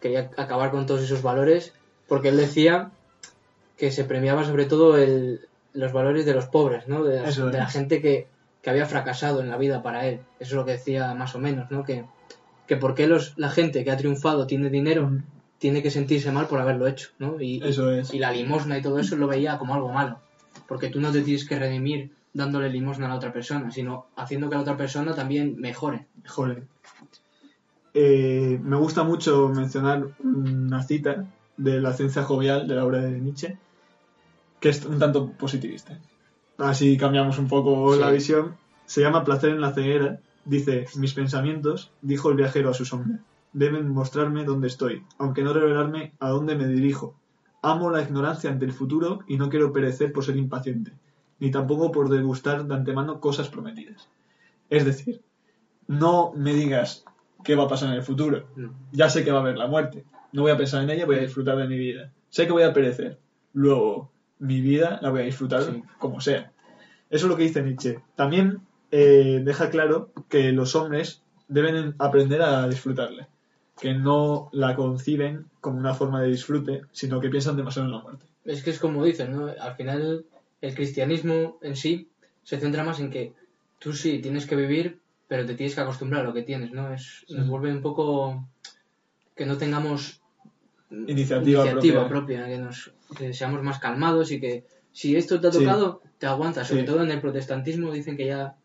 [0.00, 1.72] Quería acabar con todos esos valores
[2.08, 2.90] porque él decía
[3.76, 7.04] que se premiaba sobre todo el, los valores de los pobres, ¿no?
[7.04, 8.26] De, Eso de la gente que,
[8.62, 10.20] que había fracasado en la vida para él.
[10.40, 11.84] Eso es lo que decía más o menos, ¿no?
[11.84, 12.04] Que,
[12.68, 15.10] que por qué los, la gente que ha triunfado tiene dinero
[15.58, 17.40] tiene que sentirse mal por haberlo hecho, ¿no?
[17.40, 18.14] Y, Eso es.
[18.14, 20.20] y la limosna y todo eso lo veía como algo malo.
[20.68, 24.48] Porque tú no te tienes que redimir dándole limosna a la otra persona, sino haciendo
[24.48, 26.06] que la otra persona también mejore.
[26.26, 26.62] Joder.
[27.94, 31.24] Eh, me gusta mucho mencionar una cita
[31.56, 33.56] de la ciencia jovial de la obra de Nietzsche,
[34.60, 35.98] que es un tanto positivista.
[36.58, 38.00] Así cambiamos un poco Sí.
[38.00, 38.56] la visión.
[38.86, 40.20] Se llama Placer en la ceguera.
[40.48, 43.20] Dice, mis pensamientos, dijo el viajero a su sombra,
[43.52, 47.14] deben mostrarme dónde estoy, aunque no revelarme a dónde me dirijo.
[47.60, 50.92] Amo la ignorancia ante el futuro y no quiero perecer por ser impaciente,
[51.38, 54.08] ni tampoco por degustar de antemano cosas prometidas.
[54.70, 55.20] Es decir,
[55.86, 57.04] no me digas
[57.44, 58.46] qué va a pasar en el futuro.
[58.56, 58.72] No.
[58.92, 60.04] Ya sé que va a haber la muerte.
[60.32, 62.10] No voy a pensar en ella, voy a disfrutar de mi vida.
[62.30, 63.18] Sé que voy a perecer.
[63.52, 65.82] Luego, mi vida la voy a disfrutar Sí.
[65.98, 66.52] como sea.
[67.10, 68.00] Eso es lo que dice Nietzsche.
[68.14, 68.60] También
[68.90, 73.28] eh, deja claro que los hombres deben aprender a disfrutarla.
[73.80, 78.02] Que no la conciben como una forma de disfrute, sino que piensan demasiado en la
[78.02, 78.24] muerte.
[78.44, 79.46] Es que es como dicen, ¿no?
[79.60, 80.24] Al final
[80.60, 82.08] el cristianismo en sí
[82.42, 83.34] se centra más en que
[83.78, 86.92] tú sí tienes que vivir, pero te tienes que acostumbrar a lo que tienes, ¿no?
[86.92, 88.48] Es, Nos vuelve un poco
[89.36, 90.20] que no tengamos
[90.90, 92.08] Iniciativa iniciativa propia.
[92.08, 95.58] propia, que, nos, que seamos más calmados y que si esto te ha Sí.
[95.58, 96.66] tocado, te aguantas.
[96.66, 96.86] Sobre Sí.
[96.86, 98.56] todo en el protestantismo dicen que ya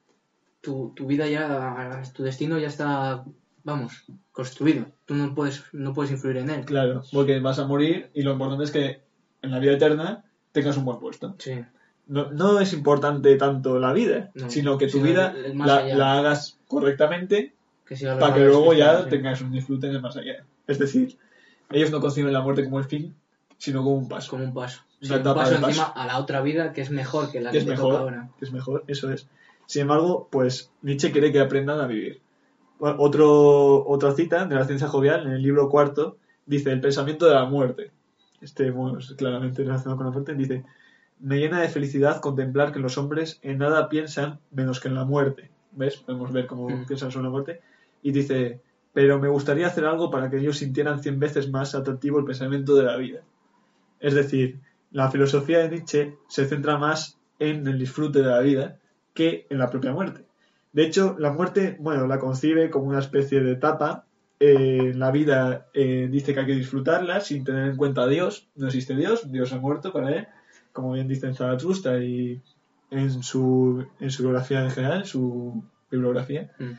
[0.63, 3.23] tu, tu vida ya, tu destino ya está,
[3.63, 4.85] vamos, construido.
[5.05, 6.65] Tú no puedes, no puedes influir en él.
[6.65, 9.01] Claro, porque vas a morir y lo importante es que
[9.41, 11.35] en la vida eterna tengas un buen puesto.
[11.37, 11.59] Sí.
[12.07, 15.53] no, no es importante tanto la vida, No, sino que tu sino vida el- el
[15.55, 17.53] más la, hagas correctamente
[17.85, 19.09] Que para que luego ya sí.
[19.09, 20.45] tengas un disfrute en el más allá.
[20.67, 21.17] Es decir,
[21.71, 23.15] ellos no conciben la muerte como el fin,
[23.57, 24.29] sino como un paso.
[24.31, 24.81] como un paso.
[25.01, 25.93] Sí, un paso encima paso.
[25.95, 28.03] a la otra vida que es mejor que la Que que, es te mejor, toca
[28.03, 28.29] ahora.
[28.39, 29.27] que es mejor, eso es.
[29.65, 32.21] Sin embargo, pues Nietzsche quiere que aprendan a vivir.
[32.79, 37.33] Otro, otra cita de la ciencia jovial, en el libro cuarto, dice el pensamiento de
[37.33, 37.91] la muerte.
[38.41, 40.35] Este bueno, es claramente relacionado con la muerte.
[40.35, 40.65] Dice,
[41.19, 45.05] me llena de felicidad contemplar que los hombres en nada piensan menos que en la
[45.05, 45.49] muerte.
[45.71, 45.97] ¿Ves?
[45.97, 46.85] Podemos ver cómo Mm.
[46.85, 47.61] piensan sobre la muerte.
[48.01, 48.59] Y dice,
[48.91, 52.75] pero me gustaría hacer algo para que ellos sintieran cien veces más atractivo el pensamiento
[52.75, 53.21] de la vida.
[54.01, 54.59] Es decir,
[54.91, 58.77] la filosofía de Nietzsche se centra más en el disfrute de la vida
[59.13, 60.25] que en la propia muerte.
[60.71, 64.05] De hecho, la muerte, bueno, la concibe como una especie de etapa.
[64.39, 68.47] Eh, la vida eh, dice que hay que disfrutarla sin tener en cuenta a Dios.
[68.55, 70.27] No existe Dios, Dios ha muerto para él,
[70.71, 72.41] como bien dice en Zaratustra y
[72.89, 76.51] en su, en su biografía en general, en su bibliografía.
[76.59, 76.71] Mm.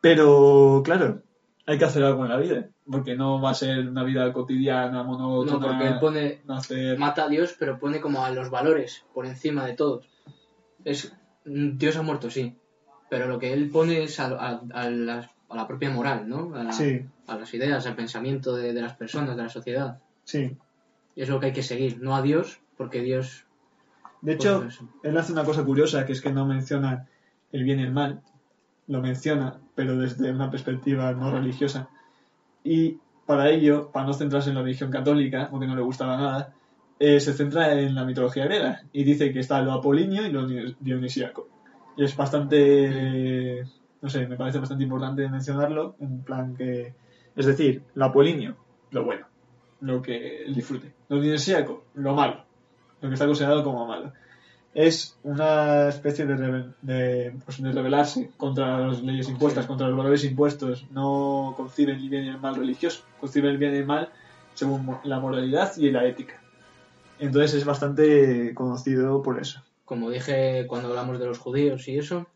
[0.00, 1.22] Pero, claro,
[1.66, 5.02] hay que hacer algo en la vida, porque no va a ser una vida cotidiana,
[5.02, 5.52] monótona.
[5.58, 9.26] No, porque él pone, nacer- mata a Dios, pero pone como a los valores por
[9.26, 10.06] encima de todos.
[10.84, 11.15] Es,
[11.46, 12.56] Dios ha muerto, sí,
[13.08, 16.54] pero lo que él pone es a, a- a las- a la propia moral, ¿no?
[16.54, 20.00] A, la- Sí, a las ideas, al pensamiento de, de las personas, de la sociedad.
[20.24, 20.56] sí.
[21.14, 23.46] Y es lo que hay que seguir, no a Dios, porque Dios...
[24.20, 24.88] De hecho, pues, eso.
[25.02, 27.06] él hace una cosa curiosa, que es que no menciona
[27.52, 28.20] el bien y el mal,
[28.86, 31.88] lo menciona, pero desde una perspectiva no religiosa.
[32.64, 36.54] Y para ello, para no centrarse en la religión católica, porque no le gustaba nada,
[36.98, 40.48] eh, se centra en la mitología griega y dice que está lo apolíneo y lo
[40.48, 41.48] dionis- dionisíaco.
[41.96, 43.64] Y es bastante,
[44.02, 46.94] no sé, me parece bastante importante mencionarlo, en plan que,
[47.34, 48.56] es decir, lo apolíneo,
[48.90, 49.26] lo bueno,
[49.80, 50.92] lo que disfrute.
[51.08, 52.44] Lo dionisíaco, lo malo,
[53.00, 54.12] lo que está considerado como malo.
[54.74, 59.68] Es una especie de, rebe- de, pues, de rebelarse contra las leyes impuestas, Sí.
[59.68, 60.86] contra los valores impuestos.
[60.90, 64.10] No conciben el bien y el mal religioso, conciben el bien y el mal
[64.52, 66.42] según la moralidad y la ética.
[67.18, 69.62] Entonces es bastante conocido por eso.
[69.84, 72.26] como dije cuando hablamos de los judíos y eso,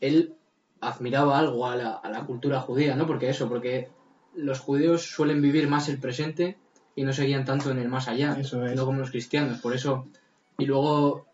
[0.00, 0.34] él
[0.80, 3.06] admiraba algo a la, a la cultura judía, ¿no?
[3.06, 3.88] Porque eso, porque
[4.34, 6.58] los judíos suelen vivir más el presente
[6.96, 8.74] y no seguían tanto en el más allá, Eso es.
[8.76, 10.06] no como los cristianos, por eso.
[10.58, 11.26] Y luego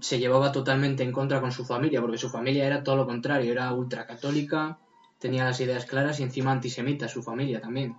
[0.00, 3.50] se llevaba totalmente en contra con su familia, porque su familia era todo lo contrario,
[3.50, 4.78] era ultracatólica,
[5.18, 7.96] tenía las ideas claras y encima antisemita su familia también.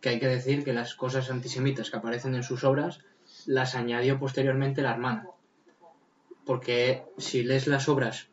[0.00, 3.00] Que hay que decir que las cosas antisemitas que aparecen en sus obras
[3.46, 5.28] las añadió posteriormente la hermana.
[6.44, 8.28] Porque si lees las obras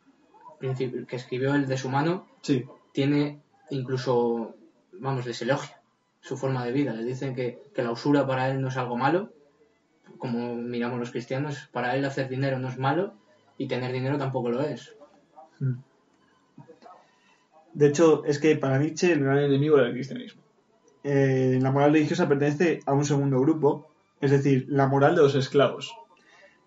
[0.60, 3.40] que escribió él de su mano, Sí, tiene
[3.70, 4.54] incluso,
[4.92, 5.80] vamos, les elogia.
[6.22, 6.92] su forma de vida.
[6.92, 9.32] Le dicen que, que la usura para él no es algo malo,
[10.18, 13.14] como miramos los cristianos, para él hacer dinero no es malo
[13.56, 14.94] y tener dinero tampoco lo es.
[15.60, 15.74] Mm.
[17.72, 20.42] De hecho, es que para Nietzsche el gran enemigo era el cristianismo.
[21.02, 23.88] Eh, la moral religiosa pertenece a un segundo grupo,
[24.20, 25.94] es decir, la moral de los esclavos,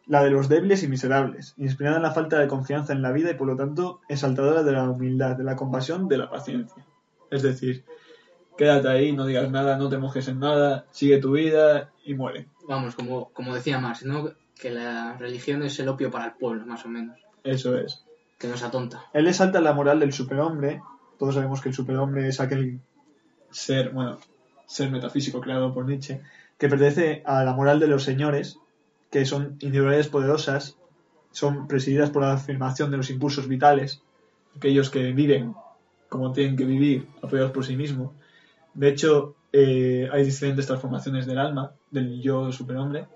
[0.07, 3.31] la de los débiles y miserables, inspirada en la falta de confianza en la vida
[3.31, 6.83] y por lo tanto exaltadora de la humildad, de la compasión, de la paciencia.
[7.29, 7.83] Es decir,
[8.57, 12.47] quédate ahí, no digas nada, no te mojes en nada, sigue tu vida y muere.
[12.67, 14.31] Vamos, como, como decía Marx, ¿no?
[14.59, 18.03] que la religión es el opio para el pueblo, más o menos, Eso es.
[18.37, 19.03] que nos atonta.
[19.13, 20.81] Él exalta la moral del superhombre.
[21.19, 22.79] Todos sabemos que el superhombre es aquel
[23.53, 24.19] ser, bueno,
[24.65, 26.21] ser metafísico creado por Nietzsche,
[26.57, 28.57] que pertenece a la moral de los señores,
[29.09, 30.77] que son individualidades poderosas,
[31.31, 34.01] son presididas por la afirmación de los impulsos vitales,
[34.55, 35.55] aquellos que viven
[36.09, 38.11] como tienen que vivir, apoyados por sí mismos.
[38.75, 43.07] De hecho, eh, hay diferentes transformaciones del alma, del yo superhombre.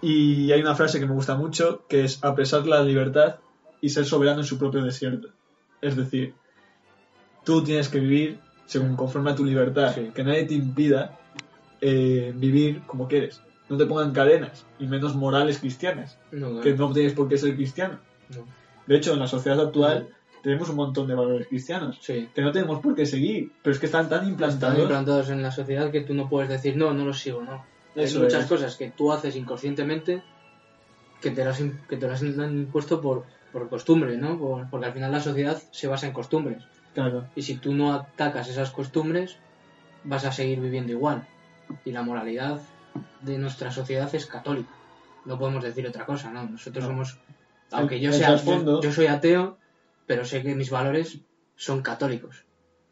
[0.00, 3.36] Y hay una frase que me gusta mucho, que es apresar la libertad
[3.80, 5.28] y ser soberano en su propio desierto.
[5.82, 6.34] Es decir,
[7.44, 10.10] tú tienes que vivir según conforme a tu libertad, Sí.
[10.14, 11.18] que nadie te impida
[11.80, 13.40] eh, vivir como quieres.
[13.68, 17.54] No te pongan cadenas, y menos morales cristianas, No, que no tienes por qué ser
[17.56, 17.98] cristiano.
[18.34, 18.44] no.
[18.86, 20.08] De hecho, en la sociedad actual
[20.42, 22.28] tenemos un montón de valores cristianos Sí.
[22.34, 24.78] que no tenemos por qué seguir, pero es que están tan Están implantados.
[24.78, 27.64] implantados en la sociedad que tú no puedes decir, no, no los sigo, no.
[27.94, 28.48] Eso Hay muchas es.
[28.48, 30.22] cosas que tú haces inconscientemente
[31.20, 34.38] que te las, que te las han impuesto por, por costumbre, ¿no?
[34.38, 36.62] Por- porque al final la sociedad se basa en costumbres.
[36.98, 39.36] Claro, Y si tú no atacas esas costumbres,
[40.04, 41.26] vas a seguir viviendo igual.
[41.84, 42.60] Y la moralidad
[43.22, 44.70] de nuestra sociedad es católica.
[45.24, 46.44] No podemos decir otra cosa, ¿no?
[46.44, 46.90] Nosotros No.
[46.90, 47.18] somos...
[47.70, 48.36] Aunque yo el sea...
[48.36, 49.58] Yo, yo soy ateo,
[50.06, 51.18] pero sé que mis valores
[51.54, 52.44] son católicos.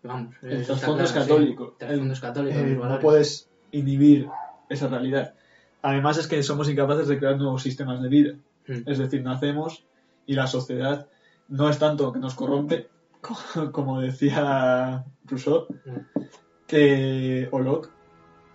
[0.03, 0.37] Vamos.
[0.43, 1.19] el trasfondo es sí.
[1.19, 1.65] católico.
[1.73, 4.29] El trasfondo es católico, no puedes inhibir
[4.69, 5.35] esa realidad.
[5.83, 8.35] Además es que somos incapaces de crear nuevos sistemas de vida.
[8.69, 8.89] Mm.
[8.89, 9.85] Es decir, nacemos
[10.27, 11.09] y la sociedad
[11.49, 12.96] no es tanto que nos corrompe, co-
[13.73, 16.21] como decía Rousseau, Mm.
[16.67, 17.91] que, o Locke,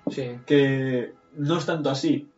[0.10, 0.32] Sí.
[0.46, 2.30] que no es tanto así,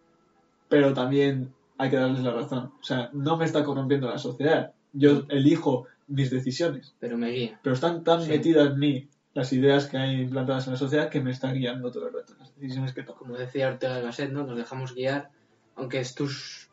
[0.69, 2.71] pero también hay que darles la razón.
[2.79, 4.73] O sea, no me está corrompiendo la sociedad.
[4.93, 7.59] Yo elijo mis decisiones, Pero me guía.
[7.63, 8.29] pero están tan Sí.
[8.29, 11.91] metidas en mí las ideas que hay implantadas en la sociedad que me están guiando
[11.91, 13.17] todo el rato las decisiones que tomo.
[13.17, 14.43] Como decía Ortega Gasset, ¿no?
[14.43, 15.29] Nos dejamos guiar.
[15.75, 16.29] Aunque tú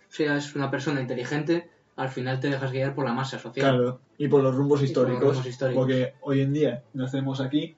[0.08, 1.70] seas una persona inteligente,
[2.01, 3.74] al final te dejas guiar por la masa social.
[3.76, 5.80] Claro, y por los rumbos Y por los históricos, rumbos históricos.
[5.80, 7.76] porque hoy en día nacemos aquí,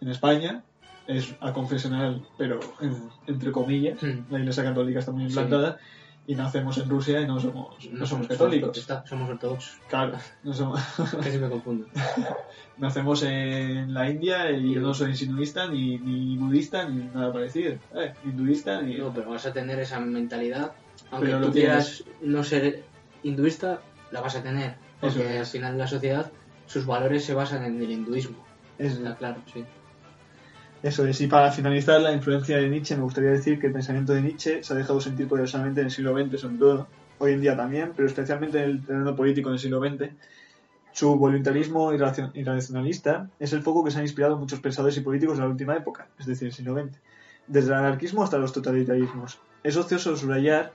[0.00, 0.62] en España,
[1.08, 4.30] es aconfesional, pero en- entre comillas, Mm.
[4.30, 5.28] la Iglesia Católica está muy Sí.
[5.28, 5.78] implantada,
[6.26, 8.68] y nacemos en Rusia y no somos, no somos católicos.
[8.70, 9.78] protesta- somos ortodoxos.
[9.88, 10.12] Claro,
[10.44, 10.80] no somos-
[11.24, 11.86] Casi me confundo.
[12.76, 17.72] nacemos en la India y yo no soy sintoísta ni, ni budista ni nada parecido,
[17.94, 18.96] eh, hinduista ni...
[18.98, 20.72] No, pero vas a tener esa mentalidad.
[21.10, 22.84] Aunque Pero lo tú quieras no ser
[23.22, 24.74] hinduista, la vas a tener.
[25.00, 25.38] Porque Eso es.
[25.40, 26.30] al final la sociedad,
[26.66, 28.36] sus valores se basan en el hinduismo.
[28.78, 29.64] Es- Está claro, sí.
[30.82, 34.12] Eso es, y para finalizar la influencia de Nietzsche, me gustaría decir que el pensamiento
[34.12, 36.86] de Nietzsche se ha dejado sentir poderosamente en el siglo XX, sobre todo,
[37.18, 40.12] hoy en día también, pero especialmente en el terreno político del siglo XX.
[40.92, 45.36] Su voluntarismo irracio- irracionalista es el foco que se han inspirado muchos pensadores y políticos
[45.38, 46.96] de la última época, es decir, el siglo XX,
[47.48, 49.38] desde el anarquismo hasta los totalitarismos.
[49.64, 50.72] Es ocioso subrayar,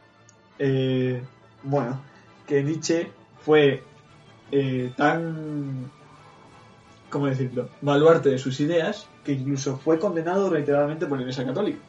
[0.60, 1.22] eh,
[1.64, 2.02] bueno,
[2.48, 3.84] que Nietzsche fue
[4.52, 5.92] eh, tan
[7.10, 7.70] ¿cómo decirlo?
[7.82, 11.80] Baluarte de sus ideas, que incluso fue condenado reiteradamente por la Iglesia Católica.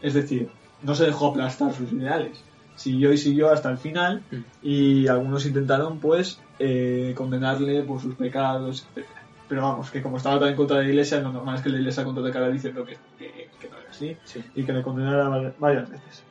[0.00, 0.48] Es decir,
[0.82, 2.42] no se dejó aplastar sus ideales.
[2.76, 4.22] Siguió y siguió hasta el final
[4.62, 9.06] y algunos intentaron, pues, eh, condenarle por sus pecados, etc.
[9.48, 11.68] Pero vamos, que como estaba tan en contra de la Iglesia, lo normal es que
[11.68, 14.42] la Iglesia contraatacara diciendo que, que, que no era así sí.
[14.54, 16.22] y que le condenara va- varias veces.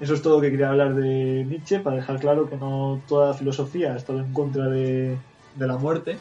[0.00, 3.34] Eso es todo lo que quería hablar de Nietzsche, para dejar claro que no toda
[3.34, 5.16] filosofía ha estado en contra de,
[5.54, 6.18] de la muerte,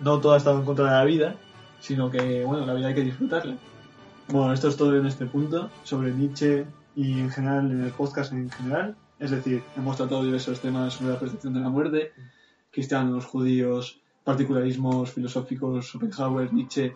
[0.00, 1.36] no toda ha estado en contra de la vida,
[1.80, 3.56] sino que, bueno, la vida hay que disfrutarla.
[4.28, 6.66] Bueno, esto es todo en este punto sobre Nietzsche
[6.96, 8.96] y en general en el podcast en general.
[9.18, 12.12] Es decir, hemos tratado diversos temas sobre la percepción de la muerte,
[12.70, 16.94] cristianos, judíos, particularismos filosóficos, Schopenhauer, Nietzsche,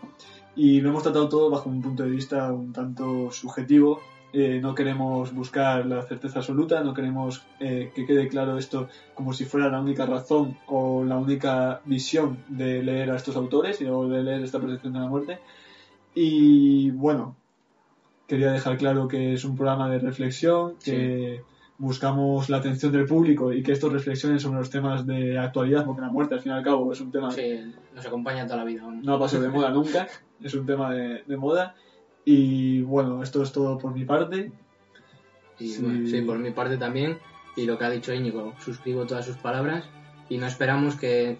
[0.56, 4.00] y lo hemos tratado todo bajo un punto de vista un tanto subjetivo.
[4.32, 9.32] Eh, no queremos buscar la certeza absoluta, no queremos eh, que quede claro esto como
[9.32, 13.86] si fuera la única razón o la única visión de leer a estos autores y
[13.86, 15.38] o de leer esta percepción de la muerte.
[16.14, 17.34] Y bueno,
[18.28, 21.42] quería dejar claro que es un programa de reflexión, que
[21.78, 26.02] buscamos la atención del público y que estos reflexionen sobre los temas de actualidad, porque
[26.02, 27.58] la muerte al fin y al cabo es un tema Sí,
[27.94, 28.82] nos acompaña toda la vida.
[28.84, 29.04] vamos.
[29.04, 30.06] no ha pasado de moda nunca,
[30.40, 31.74] es un tema de, de moda
[32.24, 34.52] Y bueno, esto es todo por mi parte.
[35.58, 35.82] Y Sí.
[35.82, 37.18] bueno, sí, por mi parte también.
[37.56, 39.84] Y lo que ha dicho Íñigo, suscribo todas sus palabras.
[40.28, 41.38] Y no esperamos que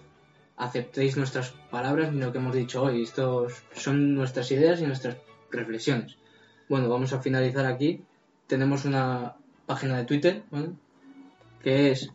[0.57, 3.03] aceptéis nuestras palabras ni lo que hemos dicho hoy.
[3.03, 5.17] Estos son nuestras ideas y nuestras
[5.49, 6.17] reflexiones.
[6.69, 8.03] Bueno, vamos a finalizar aquí.
[8.47, 10.71] Tenemos una página de Twitter, ¿vale?
[11.63, 12.11] Que es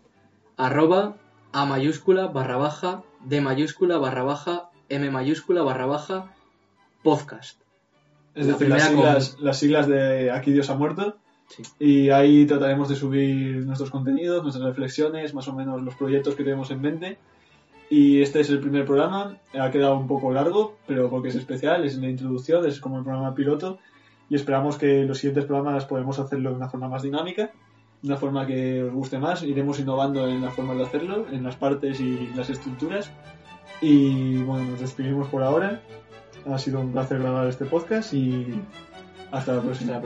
[0.57, 1.17] arroba
[1.53, 6.35] a mayúscula barra baja d mayúscula barra baja m mayúscula barra baja
[7.03, 7.61] podcast.
[8.37, 11.17] Es La decir, las con- siglas, las siglas de Aquí Dios ha muerto.
[11.49, 11.63] Sí.
[11.81, 16.45] Y ahí trataremos de subir nuestros contenidos, nuestras reflexiones, más o menos los proyectos que
[16.45, 17.19] tenemos en mente.
[17.89, 19.37] Y este es el primer programa.
[19.59, 23.05] Ha quedado un poco largo, pero porque es especial, es una introducción, es como el
[23.05, 23.79] programa piloto.
[24.29, 27.53] Y esperamos que los siguientes programas podamos hacerlo de una forma más dinámica,
[28.03, 29.45] de una forma que os guste más.
[29.45, 33.11] Iremos innovando en las formas de hacerlo, en las partes y las estructuras.
[33.81, 35.81] Y bueno, nos despedimos por ahora.
[36.47, 38.63] Ha sido un placer grabar este podcast y
[39.31, 40.01] hasta la próxima.